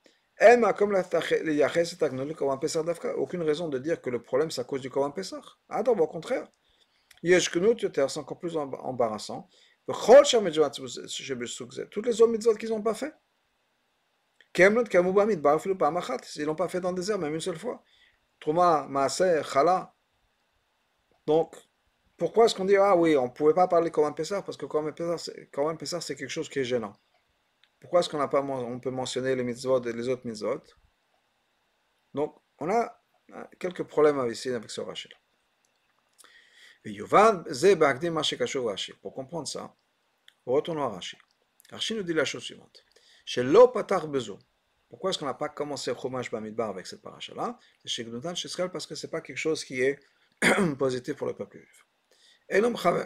[3.16, 5.40] aucune raison de dire que le problème c'est à cause du Korban Pessah.
[5.68, 6.48] Ah non, au contraire.
[7.22, 9.48] c'est encore plus embarrassant.
[11.90, 13.14] Toutes les autres mitzvot qu'ils n'ont pas fait.
[14.58, 17.82] Ils l'ont pas fait dans le désert, même une seule fois.
[18.40, 19.94] Trouma, Maaser, Chala.
[21.26, 21.56] Donc,
[22.16, 24.56] pourquoi est-ce qu'on dit, ah oui, on ne pouvait pas parler comme un Pessar Parce
[24.56, 24.92] que comme un
[25.76, 26.94] Pessar, c'est quelque chose qui est gênant.
[27.80, 30.62] Pourquoi est-ce qu'on n'a pas, on peut mentionner les mitzvot et les autres mitzvot?
[32.14, 32.98] Donc, on a
[33.32, 35.12] hein, quelques problèmes ici avec ce rachid.
[39.02, 39.74] Pour comprendre ça,
[40.46, 41.18] retournons à Rashi.
[41.70, 42.84] Rashi nous dit la chose suivante.
[43.24, 43.42] Chez
[44.88, 47.58] Pourquoi est-ce qu'on n'a pas commencé Chumash Bamidbar avec cette paracha-là?
[47.84, 48.04] Chez
[48.72, 49.98] parce que ce n'est pas quelque chose qui est
[50.78, 51.85] positif pour le peuple juif.
[52.49, 53.03] אינו מכוון.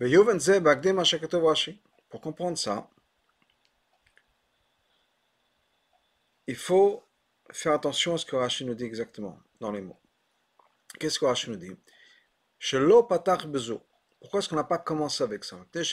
[0.00, 1.78] ויובן זה בהקדים מה שכתוב רש"י.
[2.10, 2.88] Pour comprendre ça,
[6.46, 7.02] il faut
[7.52, 9.98] faire attention à ce que Rashi nous dit exactement dans les mots.
[10.98, 11.76] Qu'est-ce que Rashi nous dit
[12.58, 13.82] Shelo patach bezo.
[14.20, 15.92] Pourquoi est-ce qu'on n'a pas commencé avec ça Parce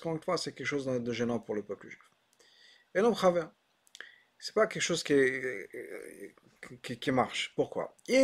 [0.00, 2.10] qu'encore une fois, c'est quelque chose de gênant pour le peuple juif.
[2.94, 3.12] Et non,
[4.41, 5.13] c'est pas quelque chose qui,
[6.81, 7.53] qui, marche.
[7.55, 7.95] Pourquoi?
[8.07, 8.15] Si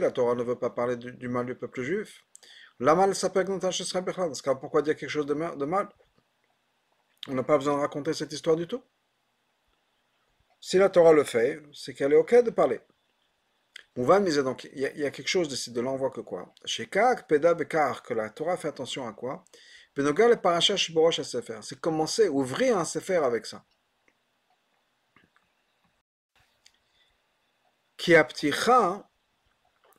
[0.00, 2.24] la Torah ne veut pas parler du, mal du peuple juif,
[2.80, 3.46] la mal s'appelle
[4.60, 5.88] pourquoi dire quelque chose de mal,
[7.28, 8.82] On n'a pas besoin de raconter cette histoire du tout.
[10.60, 12.80] Si la Torah le fait, c'est qu'elle est OK de parler.
[13.96, 16.52] Miser donc, il y, a, quelque chose de, l'envoi que quoi?
[16.64, 19.44] Chez Kak, Peda, que la Torah fait attention à quoi?
[21.62, 23.64] C'est commencer, ouvrir un Sefer avec ça.
[28.06, 29.04] Qui apticha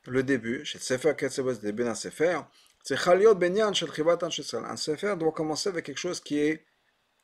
[0.06, 2.40] le début, chez Sefer Ketzebos, le début d'un Sefer,
[2.82, 4.64] c'est Chaliot Benyan shel Chivatan Shesal.
[4.64, 6.66] Un Sefer doit commencer avec quelque chose qui est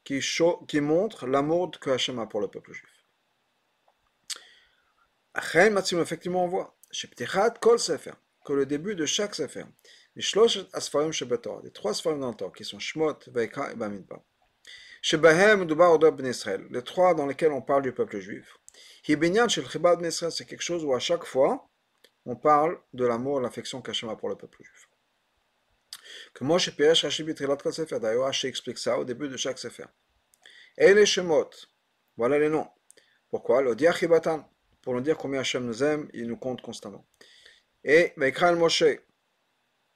[0.03, 0.19] qui,
[0.67, 3.05] qui montre l'amour que Hachem a pour le peuple juif.
[5.33, 6.75] Achen Matzim, effectivement, on voit.
[6.91, 9.63] Sheptichat Kol Sefer, que le début de chaque Sefer,
[10.17, 13.75] les Shlosh Asfarim Shebetor, les trois Sfarim dans le Torah, qui sont Shmot, Veikra et
[13.75, 14.19] Bamidbar.
[15.01, 18.57] Shebahem Dubar Odor Ben Israël, les trois dans lesquels on parle du peuple juif.
[19.05, 21.69] Hibinyan Ben Israël, c'est quelque chose où à chaque fois,
[22.25, 24.87] on parle de l'amour et l'affection qu'Hachem a pour le peuple juif.
[26.33, 29.59] Que Moshe Piresh Rashi Bitrilat Kol Sefer, d'ailleurs Rashi explique ça au début de chaque
[29.59, 29.85] Sefer.
[30.77, 31.49] Et les Shemot,
[32.15, 32.69] voilà les noms.
[33.29, 33.61] Pourquoi?
[33.61, 34.49] Le Diachibatan,
[34.81, 37.05] pour nous dire combien Hachem nous aime, il nous compte constamment.
[37.83, 38.85] Et Veikra el Moshe,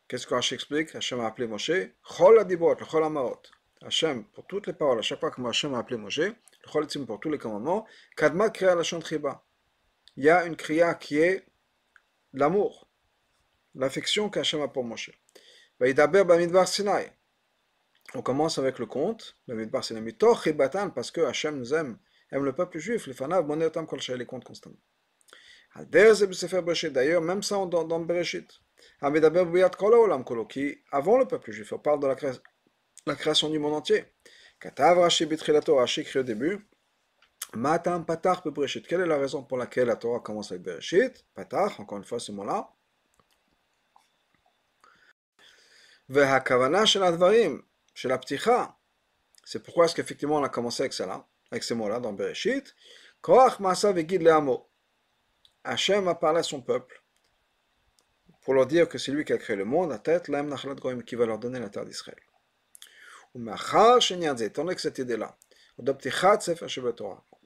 [0.08, 0.93] qu'est-ce que Rashi explique?
[0.96, 1.72] Hachem a appelé Moshe
[2.04, 3.41] Chol Adibot, le Chol Amaot.
[3.82, 6.34] Hachem, pour toutes les paroles, à chaque fois que Hachem a appelé Moshe,
[6.67, 9.43] le Chol pour tous les commandements, Kadma Kriya la Chiba.
[10.15, 11.45] Il y a une Kriya qui est
[12.34, 12.89] l'amour,
[13.75, 15.12] l'affection qu'Hachem a pour Moshe.
[15.80, 17.12] Vaïdaber Bamidbar Sinai.
[18.13, 21.97] On commence avec le conte, Bamidbar Sinai, Mitoch et Batan, parce que Hachem nous aime,
[22.32, 24.77] aime le peuple juif, les fanav, monetam kol les compte constamment.
[25.75, 28.49] D'ailleurs, même ça dans, dans Bereshit.
[30.49, 32.32] Qui, avant le peuple juif, on parle de la, cré...
[33.06, 34.06] la création du monde entier.
[34.60, 35.28] Katav Rashi
[35.67, 36.67] Rashi au début,
[37.54, 41.26] Matam Quelle est la raison pour laquelle la Torah commence avec Bereshit?
[41.34, 42.70] Patach, encore une fois ce mot-là.
[49.43, 52.76] C'est pourquoi est-ce qu'effectivement on a commencé avec cela, avec ces mots-là dans Bereshit.
[53.22, 54.70] Korach Masa Vegid Leamo.
[55.63, 57.02] Hachem a parlé à son peuple
[58.41, 60.76] pour leur dire que c'est lui qui a créé le monde, la tête, l'Aim Nachlat
[60.76, 62.27] Goim, qui va leur donner la terre d'Israël.
[63.38, 65.38] Donné que cette idée-là,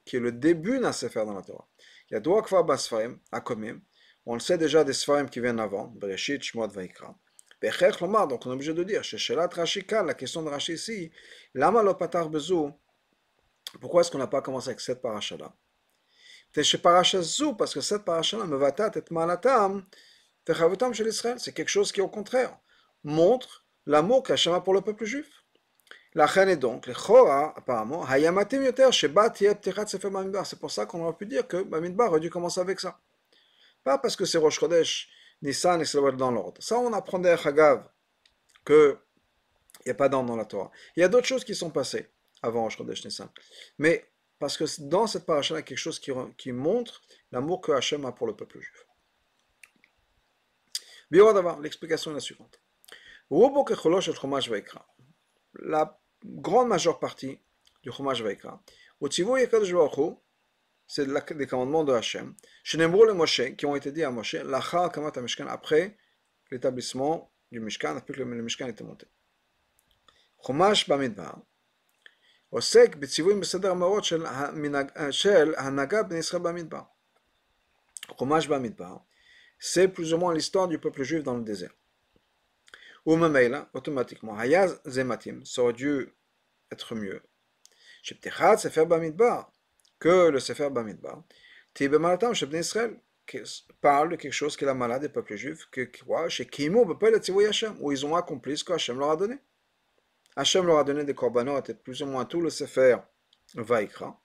[0.04, 1.68] qui est le début d'un Sefer dans la Torah,
[2.10, 3.80] il y a deux Kvar Basfarim, Akomim,
[4.26, 7.16] on le sait déjà des Sfarim qui viennent avant, Bereshit, Shmot, Vaikra.
[7.62, 9.02] Donc on est obligé de dire,
[10.04, 11.12] la question de Rashi ici,
[11.54, 12.72] Lama lo patar bezou,
[13.80, 15.54] pourquoi est-ce qu'on n'a pas commencé avec cette paracha-là
[16.54, 19.86] parce que cette paracha-là, mevatat et malatam,
[20.92, 22.58] chez l'Israël, c'est quelque chose qui au contraire
[23.04, 25.41] montre l'amour qu'Hachem a pour le peuple juif.
[26.14, 30.46] La est donc, les chora, apparemment, hayamatim yoter, shebat yep sefer bamidbar.
[30.46, 33.00] C'est pour ça qu'on aurait pu dire que bamidbar aurait dû commencer avec ça.
[33.82, 35.08] Pas parce que c'est Rosh Chodesh,
[35.40, 36.62] Nissan et Selawat dans l'ordre.
[36.62, 37.88] Ça, on apprend des Hagav
[38.64, 38.98] que
[39.84, 40.70] il n'y a pas d'ordre dans la Torah.
[40.96, 42.08] Il y a d'autres choses qui sont passées
[42.42, 43.28] avant Rosh Chodesh Nissan.
[43.78, 44.06] Mais
[44.38, 48.04] parce que dans cette paracha, il y a quelque chose qui, montre l'amour que Hachem
[48.04, 48.86] a pour le peuple juif.
[51.10, 52.60] d'avoir l'explication est la suivante.
[55.54, 57.39] La grande majeure partie
[57.83, 58.61] du Chumash Vaikra,
[60.87, 62.33] c'est les commandements de Hachem,
[62.73, 64.35] le Moshe, qui ont été dit à Moshe,
[65.47, 65.97] après
[66.51, 69.07] l'établissement du Mishkan, après que le Mishkan était monté.
[70.43, 71.41] Chumash Bamidbar,
[72.49, 76.81] עוסק בציוויים בסדר המאורות של, המנהג, של הנהגה בני ישראל במדבר.
[78.09, 78.97] חומש במדבר,
[79.59, 81.73] c'est plus ou moins l'histoire du peuple juif dans le désert.
[83.04, 84.36] Ou Mamaila, automatiquement,
[84.86, 86.08] Zematim, ça aurait dû
[86.70, 87.20] être mieux.
[88.02, 89.50] Sheptechad Sefer Bamidbar,
[89.98, 91.22] que le Sefer Bamidbar.
[91.74, 93.00] Tibe Malatam, Shepne Israël,
[93.80, 96.84] parle de quelque chose qui est la malade des peuples juifs, que quoi Chez Kimo,
[96.84, 99.38] Bepel et Hashem, où ils ont accompli ce que Hashem leur a donné.
[100.36, 102.96] Hashem leur a donné des corbanotes et plus ou moins tout le Sefer
[103.54, 104.18] Vaikra.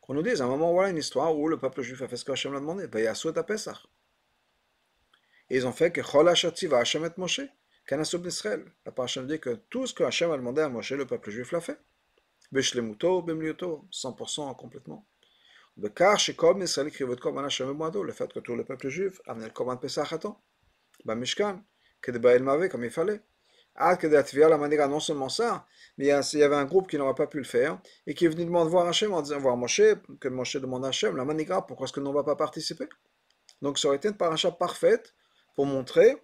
[0.00, 2.16] Qu'on nous dise à un moment, voilà une histoire où le peuple juif a fait
[2.16, 2.86] ce que Hashem l'a demandé.
[2.88, 3.86] Ben, Yassou à Pesach.
[5.52, 7.40] Et ils ont fait que et Moshe.
[7.86, 8.64] Kanasub d'Israël.
[8.86, 11.52] La parasha dit que tout ce que Hachem a demandé à Moshe, le peuple juif
[11.52, 11.78] l'a fait.
[12.52, 15.06] Beshlemuto, Bemliuto, 100% complètement.
[15.76, 15.90] Et
[17.74, 20.40] Moado, le fait que tout le peuple juif a amené le Korban Pesach à temps.
[21.04, 21.62] Bamishkan,
[22.00, 23.20] Kedeba El comme il fallait.
[23.74, 25.66] Ah, la manière non seulement ça,
[25.98, 28.28] mais il y avait un groupe qui n'aurait pas pu le faire et qui est
[28.28, 29.82] venu demander voir Hachem en disant voir Moshe,
[30.18, 32.88] que Moshe demande à Hachem, la manigra, pourquoi est-ce que nous ne va pas participer?
[33.60, 35.14] Donc ça aurait été une paracha parfaite
[35.54, 36.16] pour montrer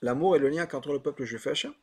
[0.00, 1.74] l'amour et le lien qu'entre le peuple juif et Hachem.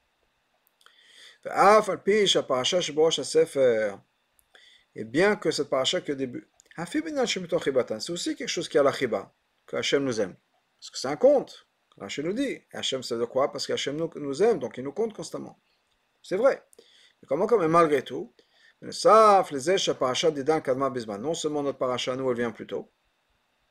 [4.95, 9.33] Et bien que cette paracha que début, c'est aussi quelque chose qui a la chiba,
[9.65, 10.35] que Hachem nous aime.
[10.79, 11.67] Parce que c'est un conte.
[11.97, 13.51] Rachel nous dit, Hachem c'est de quoi?
[13.51, 15.59] Parce qu'Hachem nous, nous aime, donc il nous compte constamment.
[16.21, 16.63] C'est vrai.
[17.21, 18.33] Mais comment quand même, malgré tout,
[18.81, 18.91] non
[21.33, 22.91] seulement notre paracha, nous, elle vient plus tôt,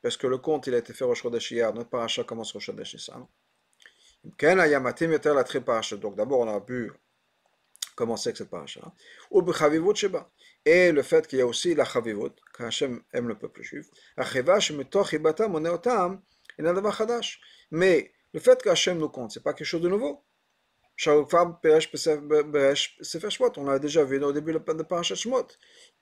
[0.07, 2.61] parce que le compte, il a été fait au Chodesh hier, notre paracha commence au
[2.61, 3.27] Chodesh Nissan.
[4.23, 6.89] Donc d'abord, on a pu
[7.93, 8.79] commencer avec cette paracha.
[10.65, 13.87] Et le fait qu'il y a aussi la chavivut, qu'Hachem aime le peuple juif.
[17.71, 20.23] Mais le fait qu'Hachem nous compte, ce n'est pas quelque chose de nouveau.
[20.99, 25.45] Shaukfam Peresh Sefer Shmot, on l'a déjà vu au début de Parashat Shmot.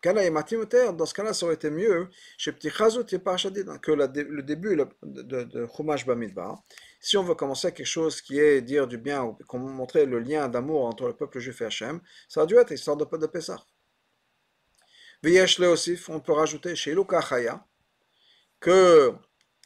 [0.02, 6.64] Dans ce cas-là, ça aurait été mieux que le début de Chumash Bamidbar.
[7.02, 10.48] Si on veut commencer quelque chose qui est dire du bien ou montrer le lien
[10.48, 13.62] d'amour entre le peuple juif et Hachem, ça a dû être l'histoire de, de Pessah.
[15.68, 16.96] aussi, on peut rajouter chez
[17.28, 17.68] Chaya
[18.62, 19.14] que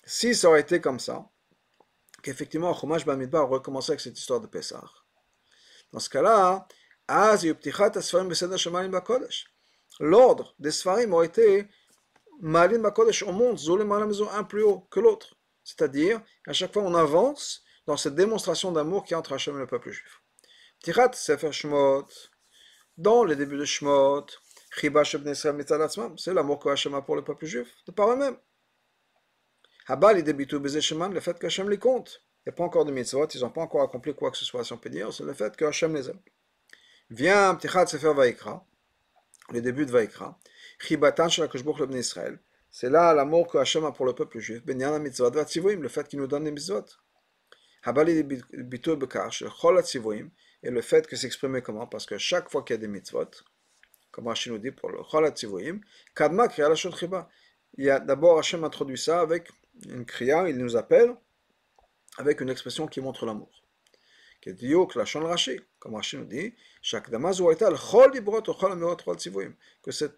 [0.03, 1.29] si ça aurait été comme ça,
[2.23, 4.83] qu'effectivement Chumash Bamidbar commencé avec cette histoire de Pessah.
[5.91, 6.67] Dans ce cas-là,
[9.99, 11.67] l'ordre des Sfarim aurait été
[12.41, 13.59] Malin Bakodesh, on monte
[14.31, 15.35] un plus haut que l'autre.
[15.63, 19.67] C'est-à-dire, à chaque fois, on avance dans cette démonstration d'amour qui entre Hachem et le
[19.67, 20.21] peuple juif.
[20.81, 22.07] Tirat Sefer Shmot,
[22.97, 24.27] dans les débuts de Shmot,
[24.71, 28.37] c'est l'amour que Hachem a pour le peuple juif, de par eux-mêmes.
[29.87, 32.23] Habal, il débute le fait qu'Hachem les compte.
[32.45, 34.45] Il n'y a pas encore de mitzvot, ils n'ont pas encore accompli quoi que ce
[34.45, 36.19] soit, si on peut dire, c'est le fait que Hachem les aime.
[37.09, 38.65] Vient Ptichat Sefer Vaikra,
[39.51, 40.39] le début de Vaikra,
[40.79, 42.39] Chibatan Israël.
[42.71, 46.19] C'est là l'amour que Hachem a pour le peuple juif, Benyan mitzvot le fait qu'il
[46.19, 46.85] nous donne des mitzvot.
[47.83, 48.25] Habali
[50.61, 51.87] et le fait que c'est exprimé comment?
[51.87, 53.31] Parce que chaque fois qu'il y a des mitzvot,
[54.11, 55.79] comme Hachem nous dit pour le Chol Atzivoim,
[56.15, 57.29] Kadma Kriya Lashon Chiba.
[57.77, 59.49] Il y a d'abord Hachem introduit ça avec
[59.87, 61.15] une kriya, il nous appelle,
[62.19, 63.49] avec une expression qui montre l'amour.
[64.45, 66.53] Rashi, comme Rashi nous dit,
[69.83, 70.17] que cette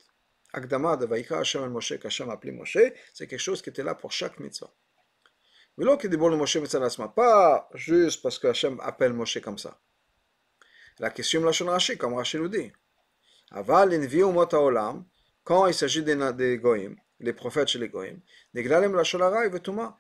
[0.54, 2.80] Akdama de Vaïka Hashem Moshe, qu'Hashem a appelé Moshe,
[3.14, 4.74] c'est quelque chose qui était là pour chaque mitzvah.
[5.78, 9.60] Mais là, qui dit le Moshe mitzvah pas juste parce que Hashem appelle Moshe comme
[9.60, 9.80] ça.
[11.00, 12.72] La question de la Rashi, comme Rashi nous dit.
[13.52, 15.06] Aval invi umot haolam,
[15.44, 18.20] quand il s'agit des, des goyim, les prophètes chez les Goïm.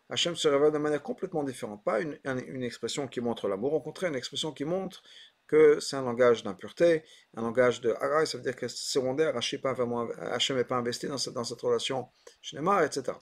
[0.09, 1.83] Hachem se révèle de manière complètement différente.
[1.83, 5.01] Pas une, expression qui montre l'amour, au contraire, une expression qui montre
[5.47, 7.03] que c'est un langage d'impureté,
[7.35, 11.17] un langage de haray, ça veut dire que c'est secondaire, Hachem n'est pas investi dans
[11.17, 12.07] cette, dans cette relation
[12.41, 13.17] Shnema, etc.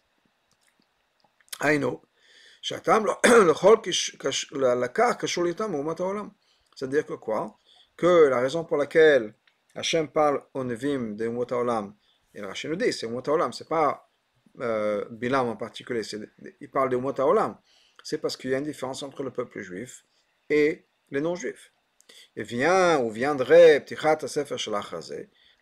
[1.60, 2.02] Aïno,
[2.62, 3.18] c'est-à-dire
[7.06, 7.58] que quoi?
[7.98, 9.34] Que la raison pour laquelle
[9.76, 11.46] Hachem parle au Nevim de Umot
[12.34, 14.10] et Rashi nous dit, c'est Haolam, c'est pas
[14.60, 16.02] euh, Bilam en particulier,
[16.60, 17.58] il parle de Haolam.
[18.04, 20.06] C'est parce qu'il y a une différence entre le peuple juif
[20.50, 21.74] et les non-juifs.
[22.36, 24.56] Et vient, ou viendrait, Ptichat Sefer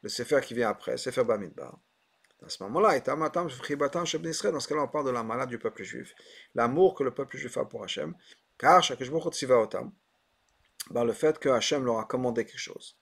[0.03, 1.79] le Sefer qui vient après, Sefer Bamidbar.
[2.45, 6.13] À ce moment-là, dans ce cas-là, on parle de la malade du peuple juif,
[6.53, 8.13] l'amour que le peuple juif a pour Hachem,
[8.57, 8.83] car
[10.93, 12.97] par le fait que Hachem leur a commandé quelque chose.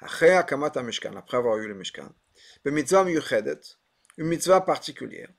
[0.00, 2.12] Après avoir eu le Mishkan,
[2.65, 3.75] במצווה מיוחדת,
[4.19, 5.29] une mitzvah particulière.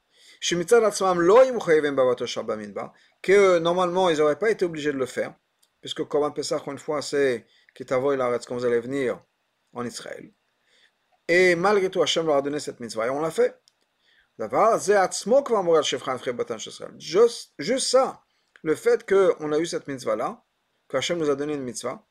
[3.22, 5.34] que normalement ils n'auraient pas été obligés de le faire,
[5.80, 9.22] puisque Korban Pesach, une fois, c'est Kitavoy l'arrête quand vous allez venir
[9.74, 10.32] en Israël.
[11.28, 13.60] Et malgré tout, Hachem leur a donné cette mitzvah, et on l'a fait.
[16.98, 18.22] Juste, juste ça,
[18.62, 20.42] le fait qu'on a eu cette mitzvah-là,
[20.88, 22.06] que Hachem nous a donné une mitzvah,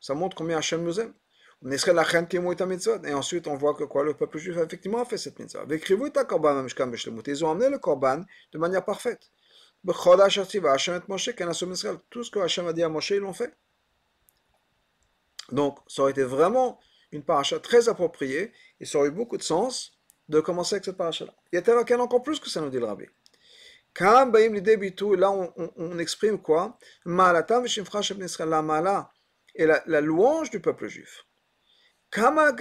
[0.00, 1.14] ça montre combien Hachem nous aime.
[1.63, 5.65] Et ensuite, on voit que quoi, le peuple juif a effectivement fait cette mitzvah.
[5.67, 9.31] Ils ont amené le korban de manière parfaite.
[9.83, 9.93] Tout
[12.23, 13.53] ce que Hachem a dit à Moshe, ils l'ont fait.
[15.51, 16.79] Donc, ça aurait été vraiment
[17.11, 19.93] une paracha très appropriée et ça aurait eu beaucoup de sens
[20.29, 21.33] de commencer avec cette paracha-là.
[21.51, 23.05] Il y a tellement encore plus que ça nous dit le rabbi.
[23.99, 24.27] Là,
[25.31, 26.77] on, on, exprime quoi?
[27.05, 29.11] La mala
[29.55, 31.26] et la louange du peuple juif
[32.11, 32.53] à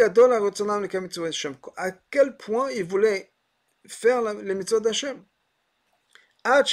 [2.11, 3.33] quel point il voulait
[3.87, 5.25] faire les mitzvot d'Hachem.
[6.45, 6.65] Même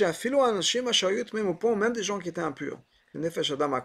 [1.94, 2.82] des gens qui étaient impurs,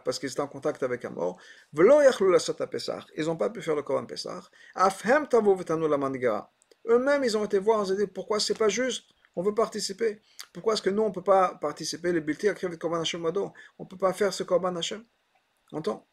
[0.05, 1.39] parce qu'ils étaient en contact avec un mort,
[1.75, 4.45] ils n'ont pas pu faire le Korban Pesach.
[6.87, 9.05] Eux-mêmes, ils ont été voir, ils ont dit pourquoi c'est pas juste,
[9.37, 10.23] on veut participer.
[10.53, 13.53] Pourquoi est-ce que nous, on ne peut pas participer, les Bilti le Korban Hashem On
[13.85, 15.05] ne peut pas faire ce Korban Hashem.
[15.73, 16.07] Entends?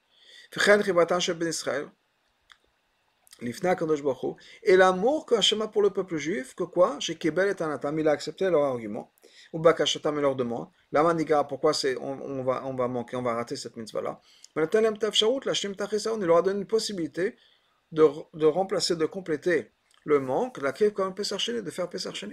[3.41, 6.97] Et l'amour que Hachem pour le peuple juif, que quoi?
[6.99, 9.11] J'ai Kebel et Anatam, il a accepté leur argument.
[9.51, 10.69] Ou Bakashatam, leur demande.
[10.91, 14.21] La maniga, pourquoi c'est, on, va, manquer, on va rater cette mitzvah-là?
[14.55, 17.35] Mais il leur a donné une possibilité
[17.91, 19.71] de, remplacer, de compléter
[20.05, 22.25] le manque, la crève comme Pesach de faire Pesach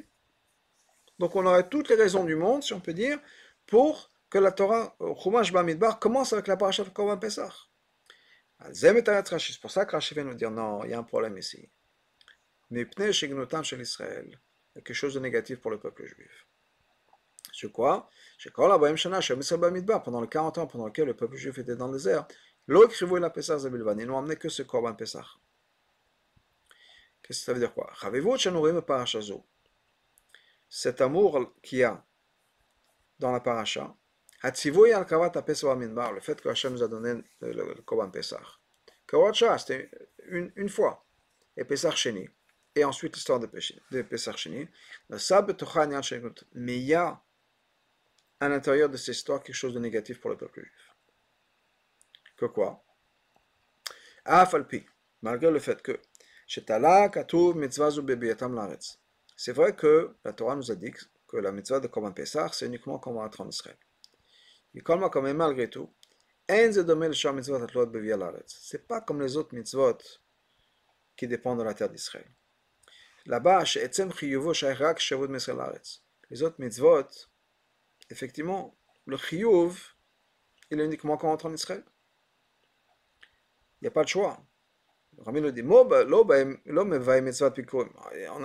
[1.18, 3.18] Donc on aurait toutes les raisons du monde, si on peut dire,
[3.66, 7.71] pour que la Torah, Chumash Bamidbar, commence avec la paracha de Korban Pesach.
[8.72, 11.68] C'est pour ça que Rashi vient nous dire non, il y a un problème ici.
[12.70, 13.28] Mais chez
[13.80, 16.46] Israël, il y a quelque chose de négatif pour le peuple juif.
[17.52, 18.08] C'est quoi?
[20.04, 22.26] Pendant les 40 ans pendant lesquels le peuple juif était dans le désert,
[22.66, 23.98] Lo écrivez la Pesach Zabilvan.
[23.98, 25.26] Ils n'ont amené que ce Korban Pesach.
[27.22, 27.92] Qu'est-ce que ça veut dire quoi?
[30.68, 32.04] Cet amour qu'il y a
[33.18, 33.94] dans la paracha,
[34.43, 38.61] Le fait que Hachem nous a donné le, le, Pesach.
[39.07, 39.90] Kavat c'était
[40.26, 41.07] une, une fois.
[41.57, 42.28] Et Pesach Sheni.
[42.74, 44.68] Et ensuite l'histoire de, de Pesach Sheni.
[46.55, 47.22] Mais il y a
[48.40, 50.97] à l'intérieur de cette histoire quelque chose de négatif pour le peuple juif.
[52.36, 52.84] Que quoi?
[54.24, 54.84] Afalpi,
[55.20, 56.01] malgré le fait que
[56.49, 56.68] c'est
[59.53, 60.93] vrai que la Torah nous a dit
[61.28, 63.78] que la mitzvah de Korban Pesach, c'est uniquement quand on va entrer en Israël.
[64.74, 65.92] Mais quand même, malgré tout,
[68.46, 69.98] c'est pas comme les autres mitzvot
[71.16, 72.26] qui dépendent de la terre d'Israël.
[73.26, 73.64] Là-bas,
[76.30, 77.06] les autres mitzvot,
[78.10, 79.94] effectivement, le chiyuv,
[80.70, 81.84] il est uniquement quand on entre en Israël.
[83.80, 84.44] Il n'y a pas de choix.
[85.18, 86.08] Rami nous dit, on n'a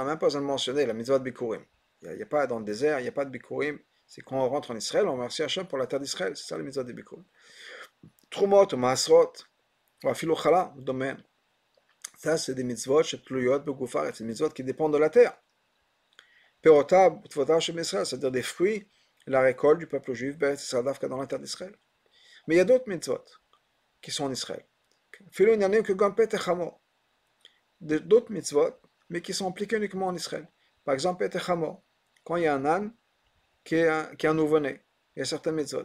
[0.04, 1.64] même pas besoin de mentionner la mitzvah de Bikurim.
[2.02, 3.80] Il n'y a, pas dans le désert, il n'y a pas de Bikurim.
[4.08, 6.36] C'est quand on rentre en Israël, on remercie Hachem pour la terre d'Israël.
[6.36, 7.26] C'est ça la mitzvah de Bikurim.
[8.30, 9.34] Trumot, Masrot,
[10.04, 11.22] ou Afilochala, domaine.
[12.18, 15.38] Ça, c'est des mitzvot, c'est des mitzvot qui dépendent de la terre.
[16.62, 18.88] Perotab, c'est-à-dire des fruits
[19.28, 20.58] la récolte du peuple juif ben,
[21.10, 21.76] dans la terre d'Israël.
[22.48, 23.24] Mais il y a d'autres mitzvot
[24.02, 24.66] qui sont en Israël.
[27.82, 28.74] D'autres mitzvot,
[29.10, 30.48] mais qui sont appliqués uniquement en Israël.
[30.86, 31.30] Par exemple,
[32.24, 32.94] quand il y a un âne
[33.68, 34.82] qui est un, nouveau-né,
[35.16, 35.84] il y a certains mitzvot.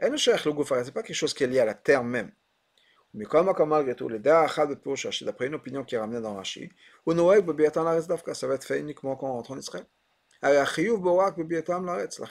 [0.00, 2.30] Ce n'est pas quelque chose qui est lié à la terre même.
[3.12, 6.70] Mais comme malgré tout, le d'après une opinion qui est ramenée dans Rashi,
[7.06, 9.84] ça va être fait uniquement quand on rentre en Israël.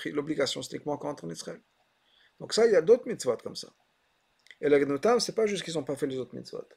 [0.05, 1.61] L'obligation, c'est uniquement quand on entre en Israël.
[2.39, 3.69] Donc ça, il y a d'autres mitzvot comme ça.
[4.61, 6.67] Et le Gnotam, c'est pas juste qu'ils n'ont pas fait les autres mitzvot.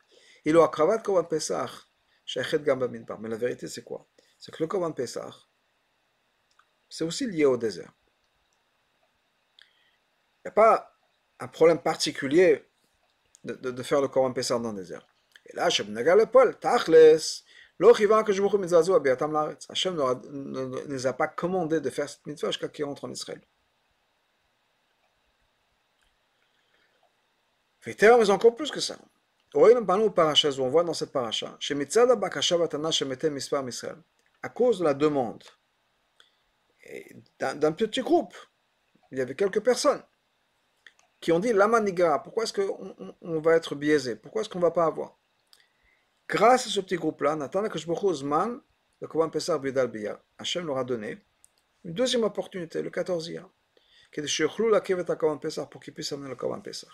[0.44, 1.70] Il a akravat korban pesach,
[2.64, 3.20] gamba minpar.
[3.20, 4.08] Mais la vérité, c'est quoi?
[4.38, 5.34] C'est que le korban pesach,
[6.88, 7.92] c'est aussi lié au désert.
[10.46, 10.96] N'y a pas
[11.40, 12.64] un problème particulier
[13.42, 15.04] de, de, faire le korban pesach dans le désert.
[15.44, 17.18] Et là, Shem Nagal Paul, Tachles,
[17.80, 23.40] Hachem ne nous a pas commandé de faire cette mitzvah jusqu'à qu'il rentre en Israël.
[27.84, 28.96] mais encore plus que ça.
[29.52, 31.58] On voit dans cette paracha,
[34.42, 35.42] à cause de la demande
[37.40, 38.36] d'un petit groupe,
[39.10, 40.04] il y avait quelques personnes
[41.20, 44.16] qui ont dit Lamaniga, pourquoi est-ce qu'on on va être biaisé?
[44.16, 45.18] Pourquoi est-ce qu'on ne va pas avoir
[46.28, 47.62] Grâce à ce petit groupe-là, Nathan
[48.12, 48.60] Zman,
[49.00, 51.18] le Korban Pesach Bidal Biyar, Hachem leur a donné
[51.84, 53.40] une deuxième opportunité, le 14 e
[54.12, 56.90] qui est de la Kevet Korban Pesach pour qu'ils puissent amener le Korban Pesach.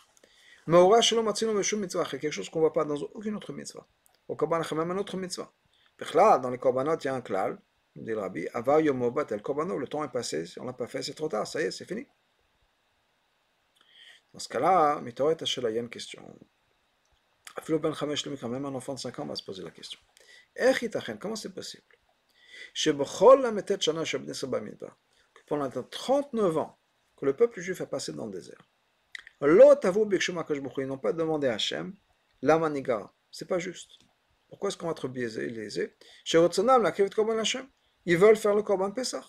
[0.67, 3.35] Mais au Shalom Matzino Meshum Mitzvah, c'est quelque chose qu'on ne voit pas dans aucune
[3.35, 3.87] autre mitzvah.
[4.29, 5.53] Au Korban même un autre mitzvah.
[6.15, 7.59] Là, dans les Korbanot, il y a un klal,
[7.95, 11.03] dit le Rabbi, Avar Yomobat El le temps est passé, on ne l'a pas fait,
[11.03, 12.07] c'est trop tard, ça y est, c'est fini.
[14.33, 16.23] Dans ce cas-là, Mitoret Hachela, il y une question.
[17.67, 17.95] Ben
[18.49, 20.01] même un enfant de 5 ans va se poser la question.
[21.21, 21.85] Comment c'est possible
[22.75, 22.91] que
[25.47, 26.79] pendant 39 ans
[27.17, 28.69] que le peuple juif a passé dans le désert,
[29.43, 31.95] ils n'ont pas demandé à Hachem
[32.43, 33.13] la maniga.
[33.31, 33.99] C'est pas juste.
[34.49, 35.97] Pourquoi est-ce qu'on va être biaisé, lésé
[38.07, 39.25] Ils veulent faire le Korban Pesach.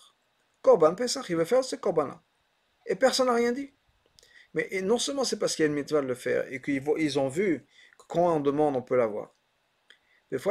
[0.62, 2.22] Korban Pesach, ils veulent faire ce Korban-là.
[2.86, 3.73] Et personne n'a rien dit.
[4.54, 7.18] Mais non seulement c'est parce qu'il y a une mitzvah de le faire et qu'ils
[7.18, 7.66] ont vu
[8.08, 9.34] quand on demande, on peut l'avoir.
[10.30, 10.50] Il faut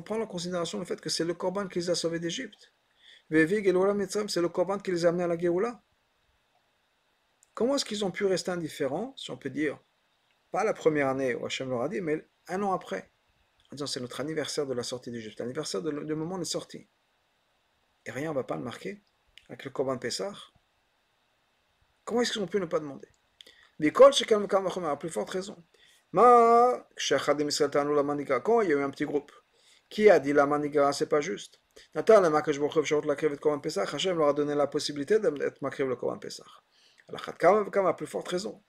[0.00, 2.72] prendre en considération le fait que c'est le Korban qui les a sauvés d'Égypte.
[3.30, 5.82] C'est le Korban qui les a amenés à la Géoula.
[7.54, 9.78] Comment est-ce qu'ils ont pu rester indifférents, si on peut dire,
[10.50, 13.10] pas la première année où Hachem leur a dit, mais un an après,
[13.70, 16.88] en disant c'est notre anniversaire de la sortie d'Égypte, l'anniversaire du moment de sortie.
[18.06, 19.02] Et rien ne va pas le marquer
[19.48, 20.32] avec le Korban Pessah.
[22.08, 23.06] Comment est-ce qu'ils ont pu ne pas demander?
[23.78, 25.62] À plus forte raison.
[26.14, 26.80] Quand
[28.62, 29.30] il y a eu un petit groupe
[29.90, 31.60] qui a dit la maniga, c'est pas juste.
[31.94, 35.18] Nathan, le Makash Bochov Shot la Krevet Korban Pesach, Hachem leur a donné la possibilité
[35.18, 36.46] d'être Makrev le Korban Pesach.
[37.08, 38.64] Alors, quand même à plus forte raison.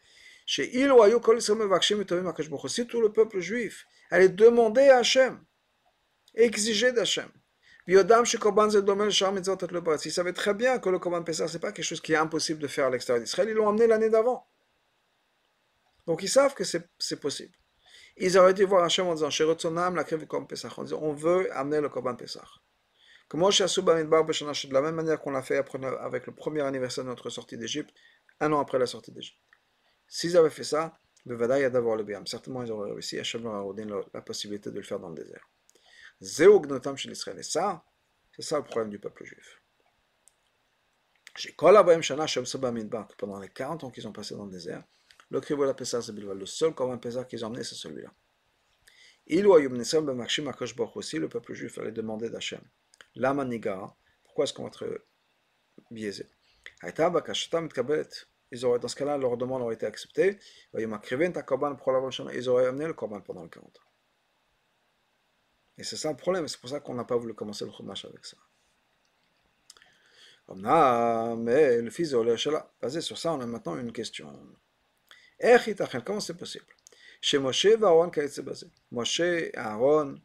[0.45, 3.85] Chez Il ou Ayo Kol Israël Mevakshim et Makash Bochov, si tout le peuple juif
[4.11, 5.41] allait demander à Hachem,
[6.35, 7.31] exiger d'Hachem,
[7.91, 8.03] Le
[10.05, 12.61] Ils savaient très bien que le Korban Pesach, c'est pas quelque chose qui est impossible
[12.61, 14.45] de faire à l'extérieur d'Israël, ils l'ont amené l'année d'avant.
[16.05, 17.51] Donc ils savent que c'est possible.
[18.17, 19.29] Ils auraient dû voir Hachem en disant,
[19.95, 22.15] la Pesach, en disant, on veut amener le Korban.
[23.27, 27.57] Comment de la même manière qu'on l'a fait avec le premier anniversaire de notre sortie
[27.57, 27.91] d'Égypte,
[28.39, 29.39] un an après la sortie d'Égypte.
[30.07, 32.21] S'ils avaient fait ça, Bevadaï d'avoir le bien.
[32.27, 33.17] Certainement, ils auraient réussi.
[33.17, 35.49] Hachem leur a la possibilité de le faire dans le désert.
[36.21, 36.47] C'est
[38.41, 39.61] ça le problème du peuple juif.
[43.17, 44.83] Pendant les 40 ans qu'ils ont passé dans le désert,
[45.29, 48.11] le c'est le seul Korban Pessah qu'ils ont emmené, c'est celui-là.
[50.95, 52.61] Aussi, le peuple juif allait demander d'Hachem.
[53.15, 55.05] Lama Nigara, pourquoi est-ce qu'on va être
[55.91, 56.27] biaisé?
[58.51, 60.39] Ils auraient, dans ce cas-là, leur demande aurait été acceptée.
[60.73, 60.85] Ils
[62.49, 63.81] auraient amené le Korban pendant le 40
[65.79, 68.03] Et c'est ça le problème, c'est pour ça qu'on n'a pas voulu commencer le Chumash
[68.03, 68.35] avec ça.
[71.37, 74.27] Mais le fils de Oléchala, basé sur ça, on a maintenant une question.
[76.05, 76.65] Comment c'est possible?
[77.21, 78.67] Chez Moshe et Aaron, c'est basé?
[78.91, 80.15] Moshe et Aaron,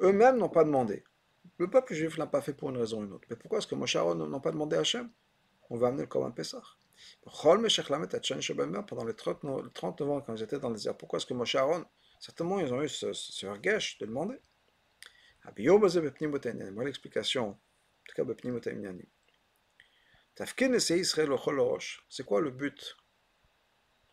[0.00, 1.04] eux-mêmes n'ont pas demandé.
[1.58, 3.26] Le peuple juif l'a pas fait pour une raison ou une autre.
[3.28, 5.10] Mais pourquoi est-ce que Moshe et Aaron n'ont pas demandé à Hachem?
[5.68, 6.62] On va amener le Korban Pessah.
[7.22, 11.84] Pendant les 39 ans, quand ils étaient dans le désert, pourquoi est-ce que Moshe Aaron,
[12.20, 14.38] certainement, ils ont eu ce, ce de demander?
[15.44, 17.56] Voilà l'explication, en
[18.06, 18.24] tout cas,
[22.08, 22.96] c'est quoi le but,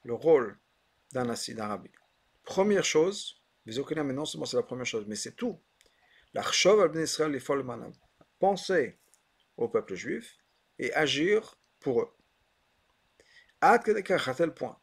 [0.04, 0.58] le rôle
[1.12, 1.92] d'un assis, d'un rabbi
[2.44, 3.74] Première chose, mais
[4.14, 5.60] non seulement c'est la première chose, mais c'est tout.
[6.34, 7.42] L'archov al Israël,
[8.40, 9.00] penser
[9.58, 10.38] au peuple juif
[10.80, 12.15] et agir pour eux.
[13.68, 14.78] À tel point.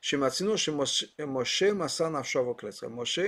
[0.00, 2.52] Chez Matsino, chez Moshe, Massa Nafshov
[2.90, 3.20] Moshe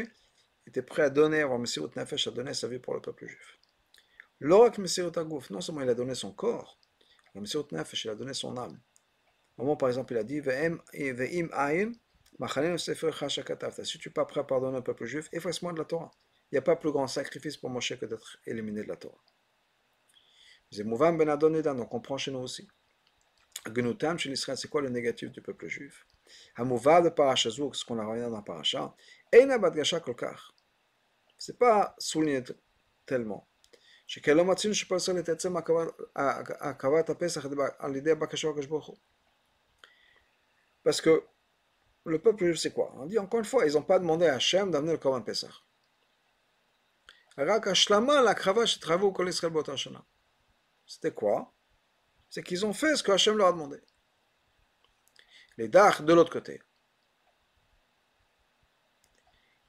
[0.67, 3.61] était prêt à donner, avoir Messirut Nefesh, à donner sa vie pour le peuple juif.
[4.41, 6.77] L'orak Messirut Agouf, non seulement il a donné son corps,
[7.33, 8.81] mais Messirut Nefesh, il a donné son âme.
[9.59, 10.81] Au moment, par exemple, il a dit Ve'im
[11.53, 11.93] ayin,
[12.77, 16.11] si tu n'es pas prêt à pardonner au peuple juif, efface-moi de la Torah.
[16.51, 19.23] Il n'y a pas plus grand sacrifice pour Moshe que d'être éliminé de la Torah.
[20.73, 22.67] Zemouvam ben Adonidan, donc on prend chez nous aussi.
[23.69, 26.07] Gnutam chez l'Israël, c'est quoi le négatif du peuple juif?
[26.57, 28.95] Hamouva de Parashazuk, ce qu'on a regardé dans Parasha,
[29.33, 30.55] Eina Badgasha Kolkar
[31.41, 32.43] c'est pas souligné
[33.07, 33.49] tellement.
[40.83, 41.25] Parce que
[42.05, 42.93] le peuple juif, c'est quoi?
[42.97, 45.65] On dit encore une fois, ils n'ont pas demandé à Hachem d'amener le Korban Pesach.
[50.87, 51.55] C'était quoi?
[52.31, 53.79] C'est qu'ils ont fait ce que Hachem leur a demandé.
[55.57, 56.63] Les Dach de l'autre côté.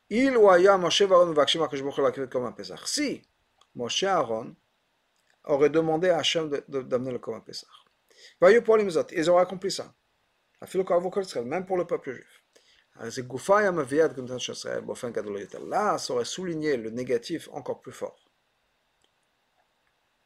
[0.09, 1.33] Il ou Aya Moshe Aaron
[2.29, 2.87] comme un Pesach.
[2.87, 3.21] Si
[3.75, 4.55] Moshe Aaron
[5.45, 7.69] aurait demandé à Hachem d'amener le Korban Pesach.
[8.39, 9.93] Voyez pour les ils auraient accompli ça.
[11.43, 12.43] Même pour le peuple juif.
[15.67, 18.29] Là, ça aurait souligné le négatif encore plus fort.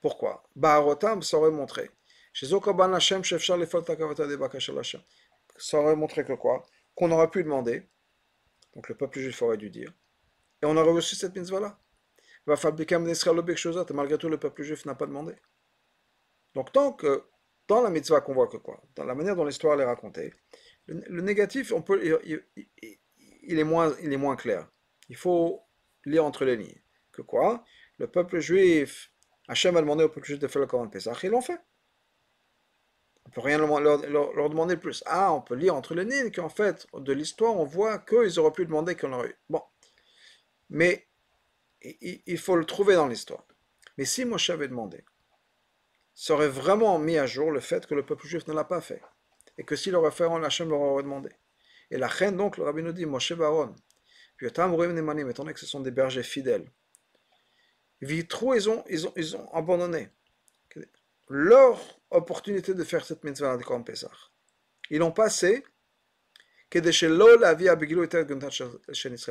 [0.01, 0.43] Pourquoi?
[0.55, 1.89] Baharotam, ça aurait montré.
[5.57, 6.63] Ça aurait montré que quoi
[6.95, 7.87] Qu'on aurait pu demander
[8.75, 9.91] donc le peuple juif aurait dû dire.
[10.61, 11.79] Et on aurait reçu cette mitzvah-là.
[12.45, 15.33] Va fabriquer et malgré tout le peuple juif n'a pas demandé.
[16.53, 17.23] Donc tant que
[17.67, 20.33] dans la mitzvah qu'on voit que quoi, dans la manière dont l'histoire est racontée,
[20.85, 24.69] le, négatif, on peut, il, est moins, il est moins clair.
[25.09, 25.63] Il faut
[26.05, 26.79] lire entre les lignes.
[27.11, 27.63] Que quoi?
[27.97, 29.11] Le peuple juif,
[29.47, 31.59] Hachem a demandé au peuple juif de faire le Coran Pesach, ils l'ont fait.
[33.35, 35.03] On peut rien leur, leur, demander plus.
[35.07, 38.53] Ah, on peut lire entre les lignes qu'en fait, de l'histoire, on voit qu'ils auraient
[38.53, 39.35] pu demander qu'on aurait eu.
[39.49, 39.61] Bon.
[40.69, 41.09] Mais
[41.81, 43.45] il, faut le trouver dans l'histoire.
[43.97, 45.03] Mais si Moshe avait demandé,
[46.13, 48.79] ça aurait vraiment mis à jour le fait que le peuple juif ne l'a pas
[48.79, 49.01] fait.
[49.57, 51.29] Et que s'il aurait fait, Hachem leur aurait demandé.
[51.91, 53.75] Et la reine, donc, le rabbin nous dit, Moshe Baron,
[54.37, 56.71] puis étant donné que ce sont des bergers fidèles,
[58.01, 60.09] ils ont, ils ont, ils ont abandonné
[61.29, 64.31] leur opportunité de faire cette mitzvah de Pesach.
[64.89, 65.63] Ils l'ont passé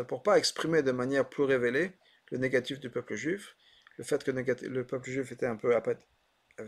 [0.09, 1.93] pour pas exprimer de manière plus révélée
[2.31, 3.57] le négatif du peuple juif,
[3.99, 5.99] le fait que le peuple juif était un peu avait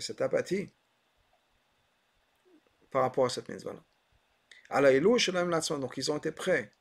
[0.01, 0.71] cette apathie
[2.91, 3.85] par rapport à cette mitzvah-là.
[5.79, 6.73] Donc ils ont été prêts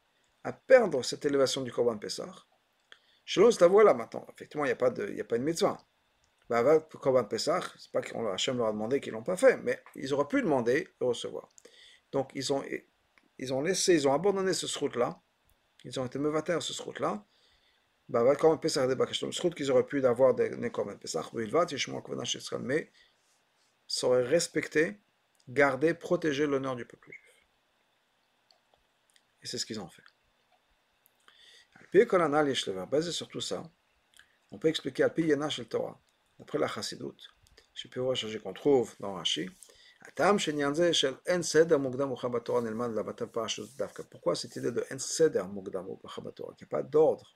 [0.44, 2.36] à perdre cette élévation du Korban Pesach.
[3.26, 5.78] Selon cette voie-là maintenant, effectivement, il n'y a, pas de, y a pas de mitzvah.
[6.50, 10.14] Bah, Korban Pesach, c'est pas qu'Hachem leur a demandé qu'ils l'ont pas fait, mais ils
[10.14, 11.52] auraient pu demander et recevoir.
[12.12, 12.64] Donc ils ont,
[13.40, 15.20] ils ont laissé, ils ont abandonné ce route-là,
[15.84, 17.26] ils ont été mevater ce route-là,
[18.10, 21.34] bah, Korban Pesach des ce route qu'ils auraient pu avoir des Korban Pesach,
[22.60, 22.92] mais
[23.88, 25.00] ça aurait respecté,
[25.48, 27.22] gardé, protégé l'honneur du peuple juif.
[29.42, 30.04] Et c'est ce qu'ils ont fait.
[32.92, 33.64] Basé sur tout ça,
[34.52, 36.02] on peut expliquer à Piyana le Torah
[36.40, 37.18] d'après la Chassidut,
[37.74, 39.50] chez Pirosh qu'on trouve dans Rashi,
[44.10, 45.88] Pourquoi cette idée de En Seder Mugdam
[46.36, 47.36] Torah Il n'y a pas d'ordre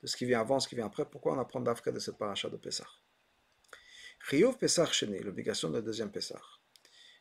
[0.00, 1.04] de ce qui vient avant, ce qui vient après.
[1.08, 2.86] Pourquoi on apprend d'Afka de cette paracha de Pesach?
[4.28, 6.42] Chiyuv Pesach Sheni, l'obligation de deuxième Pesach.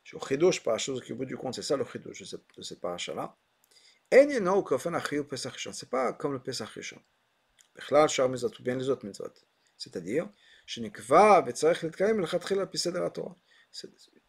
[0.03, 2.61] Sur Chidosh, chose qui au bout du compte, c'est ça le Chidosh de cette, de
[2.61, 3.35] cette paracha-là.
[4.13, 5.73] En Yeno Kofen Chiyuv Pesach Rishon.
[5.73, 7.01] C'est pas comme le Pesach Rishon.
[7.75, 9.33] Bechlal Shar Mizot, ou bien les autres mitzvot.
[9.77, 10.29] C'est-à-dire,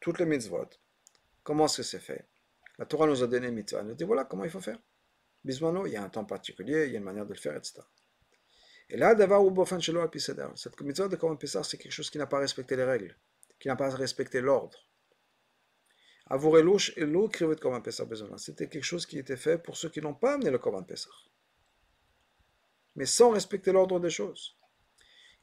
[0.00, 0.68] Toutes les mitzvot.
[1.42, 2.26] Comment est-ce que c'est fait
[2.78, 3.80] La Torah nous a donné une mitzvah.
[3.80, 4.78] Elle nous dit voilà comment il faut faire.
[5.44, 7.80] Il y a un temps particulier, il y a une manière de le faire, etc.
[8.88, 10.48] Et là, d'avoir ou bofan shelo al piseder.
[10.56, 13.16] Cette mitzvah de Korban Pessah, c'est quelque chose qui n'a pas respecté les règles,
[13.58, 14.78] qui n'a pas respecté l'ordre.
[16.28, 18.36] Besoin.
[18.36, 21.10] C'était quelque chose qui était fait pour ceux qui n'ont pas amené le Korban Pessah.
[22.96, 24.56] Mais sans respecter l'ordre des choses.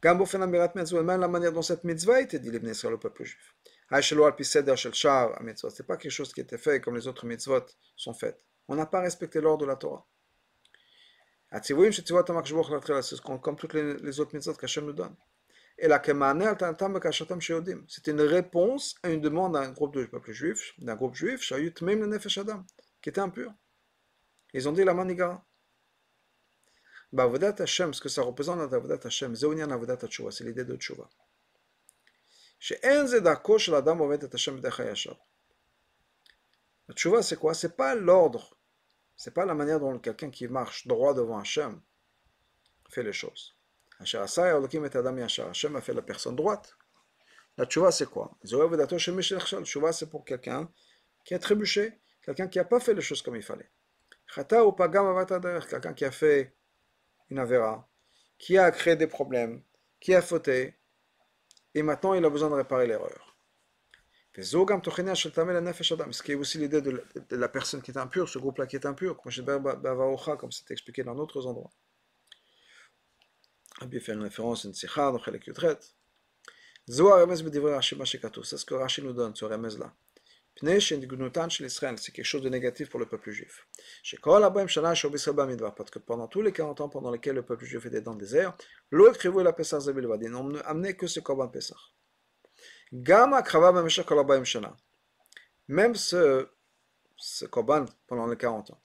[0.03, 3.55] Même la manière dont cette mitzvah était l'Ibn Israël au peuple juif.
[5.41, 5.69] Mitzvah.
[5.69, 8.43] C'est pas quelque chose qui était fait comme les autres mitzvot sont faites.
[8.67, 10.05] On n'a pas respecté l'ordre de la Torah.
[13.41, 15.15] Comme toutes les, autres mitzvot qu'Hachem nous donne.
[15.77, 16.01] Et la
[17.87, 21.69] c'est une réponse à une demande d'un groupe de peuple juif, d'un groupe juif, le
[23.01, 23.53] qui était impur.
[24.53, 25.45] Ils ont dit la manigara.
[27.13, 30.75] Bavodat Hashem, ce que ça représente dans Avodat Hashem, Zeonian Avodat Tchouva, c'est l'idée de
[30.75, 31.07] Tchouva.
[36.87, 37.53] La Tchouva, c'est quoi?
[37.53, 38.57] C'est pas l'ordre,
[39.15, 41.79] c'est pas la manière dont quelqu'un qui marche droit devant Hashem
[42.89, 43.55] fait les choses.
[43.99, 44.23] Hashem
[45.75, 46.75] a fait la personne droite.
[47.57, 48.35] La Tchouva, c'est quoi?
[48.41, 48.87] La
[49.63, 50.67] Tchouva, c'est pour quelqu'un
[51.23, 53.69] qui a trébuché, quelqu'un qui n'a pas fait les choses comme il fallait.
[54.25, 56.55] Chata ou Pagam Avatadar, Quelqu'un qui a fait
[57.29, 57.87] une avera,
[58.37, 59.61] qui a créé des problèmes,
[59.99, 60.75] qui a fauté,
[61.73, 63.37] et maintenant il a besoin de réparer l'erreur.
[64.35, 68.85] Ce qui est aussi l'idée de, la personne qui est impure, ce groupe-là qui est
[68.85, 71.69] impur, comme c'est expliqué dans d'autres endroits.
[73.79, 75.77] Rabbi fait une référence à une sikha, dans Chelek Yutret.
[76.87, 76.97] C'est
[78.57, 79.93] ce que Rashi nous donne, ce remez-là.
[80.61, 83.67] C'est quelque chose de négatif pour le peuple juif.
[85.75, 88.19] Parce que pendant tous les 40 ans pendant lesquels le peuple juif était dans le
[88.19, 88.55] désert,
[88.91, 91.77] l'autre la Pesach Ils n'ont amené que ce Korban Pesach.
[95.67, 96.47] Même ce,
[97.17, 98.81] ce pendant les 40 ans.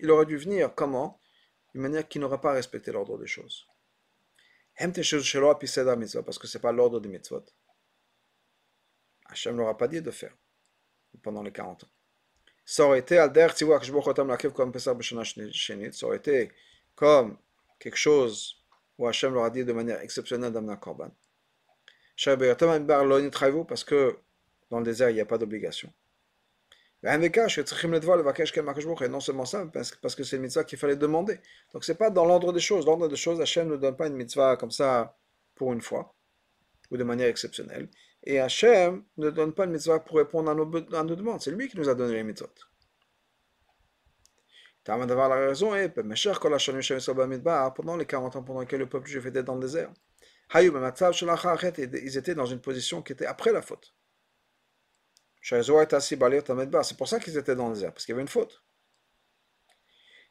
[0.00, 1.20] Il aurait dû venir comment?
[1.72, 3.66] D'une manière qui n'aurait pas respecté l'ordre des choses.
[4.78, 7.44] Parce que ce n'est pas l'ordre des mitzvot.
[9.32, 10.34] Hachem n'aura pas dit de faire
[11.22, 11.88] pendant les 40 ans.
[12.64, 13.26] Ça aurait été ça
[16.06, 16.52] aurait été
[16.94, 17.36] comme
[17.78, 18.62] quelque chose
[18.98, 21.10] où Hachem leur a dit de manière exceptionnelle d'amener un korban
[23.68, 24.16] parce que
[24.70, 25.92] dans le désert, il n'y a pas d'obligation.
[27.04, 27.18] Et
[29.08, 31.40] non seulement ça, parce que c'est une mitzvah qu'il fallait demander.
[31.72, 32.86] Donc c'est pas dans l'ordre des choses.
[32.86, 35.18] L'ordre des choses, Hachem ne donne pas une mitzvah comme ça
[35.56, 36.14] pour une fois,
[36.90, 37.88] ou de manière exceptionnelle.
[38.24, 40.64] Et Hachem ne donne pas une mitzvah pour répondre à nos,
[41.16, 41.40] demandes.
[41.40, 42.48] C'est lui qui nous a donné les mitzvot.
[44.84, 45.88] d'avoir la raison est,
[47.74, 49.92] pendant les 40 ans pendant lesquels le peuple juif était dans le désert,
[50.54, 53.94] ils étaient dans une position qui était après la faute.
[55.42, 58.62] C'est pour ça qu'ils étaient dans le désert, parce qu'il y avait une faute.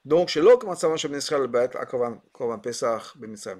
[0.05, 0.41] Donc, chez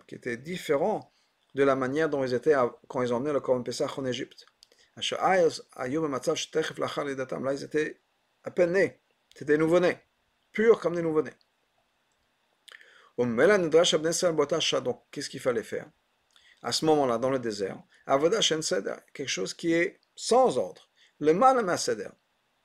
[0.07, 1.10] qui était différent
[1.53, 2.55] de la manière dont ils étaient
[2.87, 4.45] quand ils ont emmené le Korban Pesach en Égypte.
[4.95, 5.03] Là,
[7.53, 8.01] ils étaient
[8.43, 8.99] à peine nés,
[9.35, 9.97] c'était nouveau-nés,
[10.51, 11.33] purs comme des nouveau-nés.
[13.17, 15.89] Donc, qu'est-ce qu'il fallait faire?
[16.63, 17.81] À ce moment-là, dans le désert,
[19.13, 20.89] quelque chose qui est sans ordre.
[21.19, 22.09] Le Manama Seder,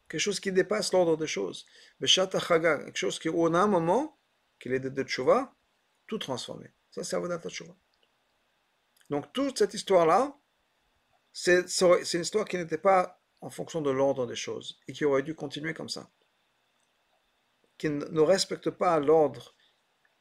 [0.08, 1.66] quelque chose qui dépasse l'ordre des choses.
[2.00, 4.18] Quelque chose qui, au un moment,
[4.58, 5.54] qu'il est de Tchouva,
[6.06, 6.70] tout transformé.
[6.90, 7.74] Ça, c'est Avodah Tchouva.
[9.10, 10.36] Donc toute cette histoire-là,
[11.32, 15.22] c'est une histoire qui n'était pas en fonction de l'ordre des choses et qui aurait
[15.22, 16.10] dû continuer comme ça.
[17.78, 19.54] Qui ne respecte pas l'ordre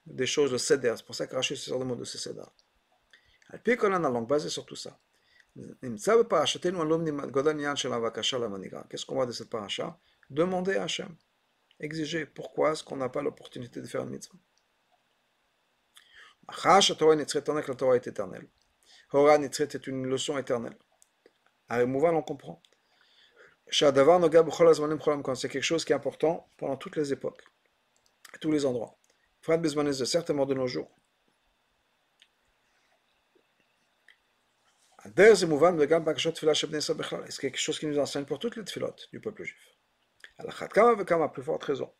[0.06, 0.94] des choses de Seder.
[0.98, 2.44] C'est pour ça que Rachid sort le mot de ce Seder.
[3.64, 5.00] Puis qu'on a la langue basée sur tout ça.
[5.56, 6.12] Qu'est-ce
[9.06, 9.98] qu'on voit de cette paracha?
[10.30, 11.16] Demander à Hachem.
[11.80, 14.38] Exiger pourquoi est-ce qu'on n'a pas l'opportunité de faire une mitzvah.
[16.48, 16.82] La
[17.76, 18.50] Torah est éternelle.
[19.12, 20.78] Hora Nitzrit est une leçon éternelle.
[21.70, 22.62] À Remouva, on comprend.
[23.70, 27.44] Shadavar Noga quand c'est quelque chose qui est important pendant toutes les époques,
[28.34, 28.98] à tous les endroits.
[29.42, 30.92] Fred Bismanes de certainement de nos jours.
[35.04, 35.14] C'est
[37.40, 39.76] quelque chose qui nous enseigne pour toutes les tfilotes du peuple juif?
[40.38, 41.94] À plus forte raison.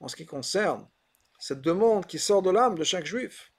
[0.00, 0.88] En ce qui concerne
[1.42, 3.50] cette demande qui sort de l'âme de chaque juif,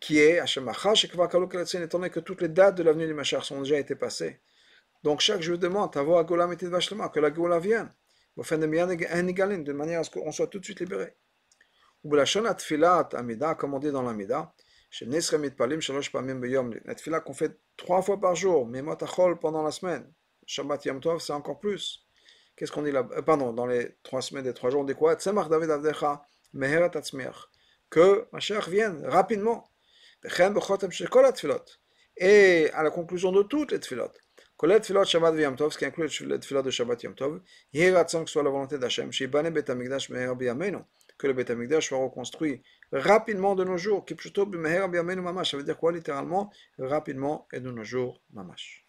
[0.00, 3.78] qui est Hashem étant donné que toutes les dates de l'avenue du Machar sont déjà
[3.78, 4.40] été passées.
[5.04, 7.88] Donc chaque juif demande, et Vachlema, que la Goula vienne,
[8.36, 11.14] de manière à ce qu'on soit tout de suite libéré.
[12.02, 14.52] Ou Tfilat Amida, comme on dit dans l'Amida,
[15.00, 18.82] la tfila qu'on fait trois fois par jour, mais
[19.40, 20.12] pendant la semaine.
[20.46, 22.04] Shabbat Yom c'est encore plus.
[22.56, 23.04] Qu'est-ce qu'on dit là?
[23.04, 25.14] Pardon, dans les trois semaines et trois jours, on dit quoi?
[25.14, 27.48] David Avdecha, Meheret Atzmiach.
[27.90, 29.70] Que Mashiach vienne rapidement.
[32.16, 34.12] Et à la conclusion de toutes les tfilot.
[34.56, 37.40] Kolet tfilot Shabbat Yom Tov, ce qui inclut les tfilot de Shabbat Yom Tov,
[37.72, 40.78] Yeratzon que soit la volonté d'Hachem, Shibane Bet Amigdash Meher Biyamenu,
[41.16, 44.04] que le Bet Amigdash soit reconstruit rapidement de nos jours.
[44.08, 48.87] Ça veut dire quoi littéralement Rapidement et de nos jours, mamash.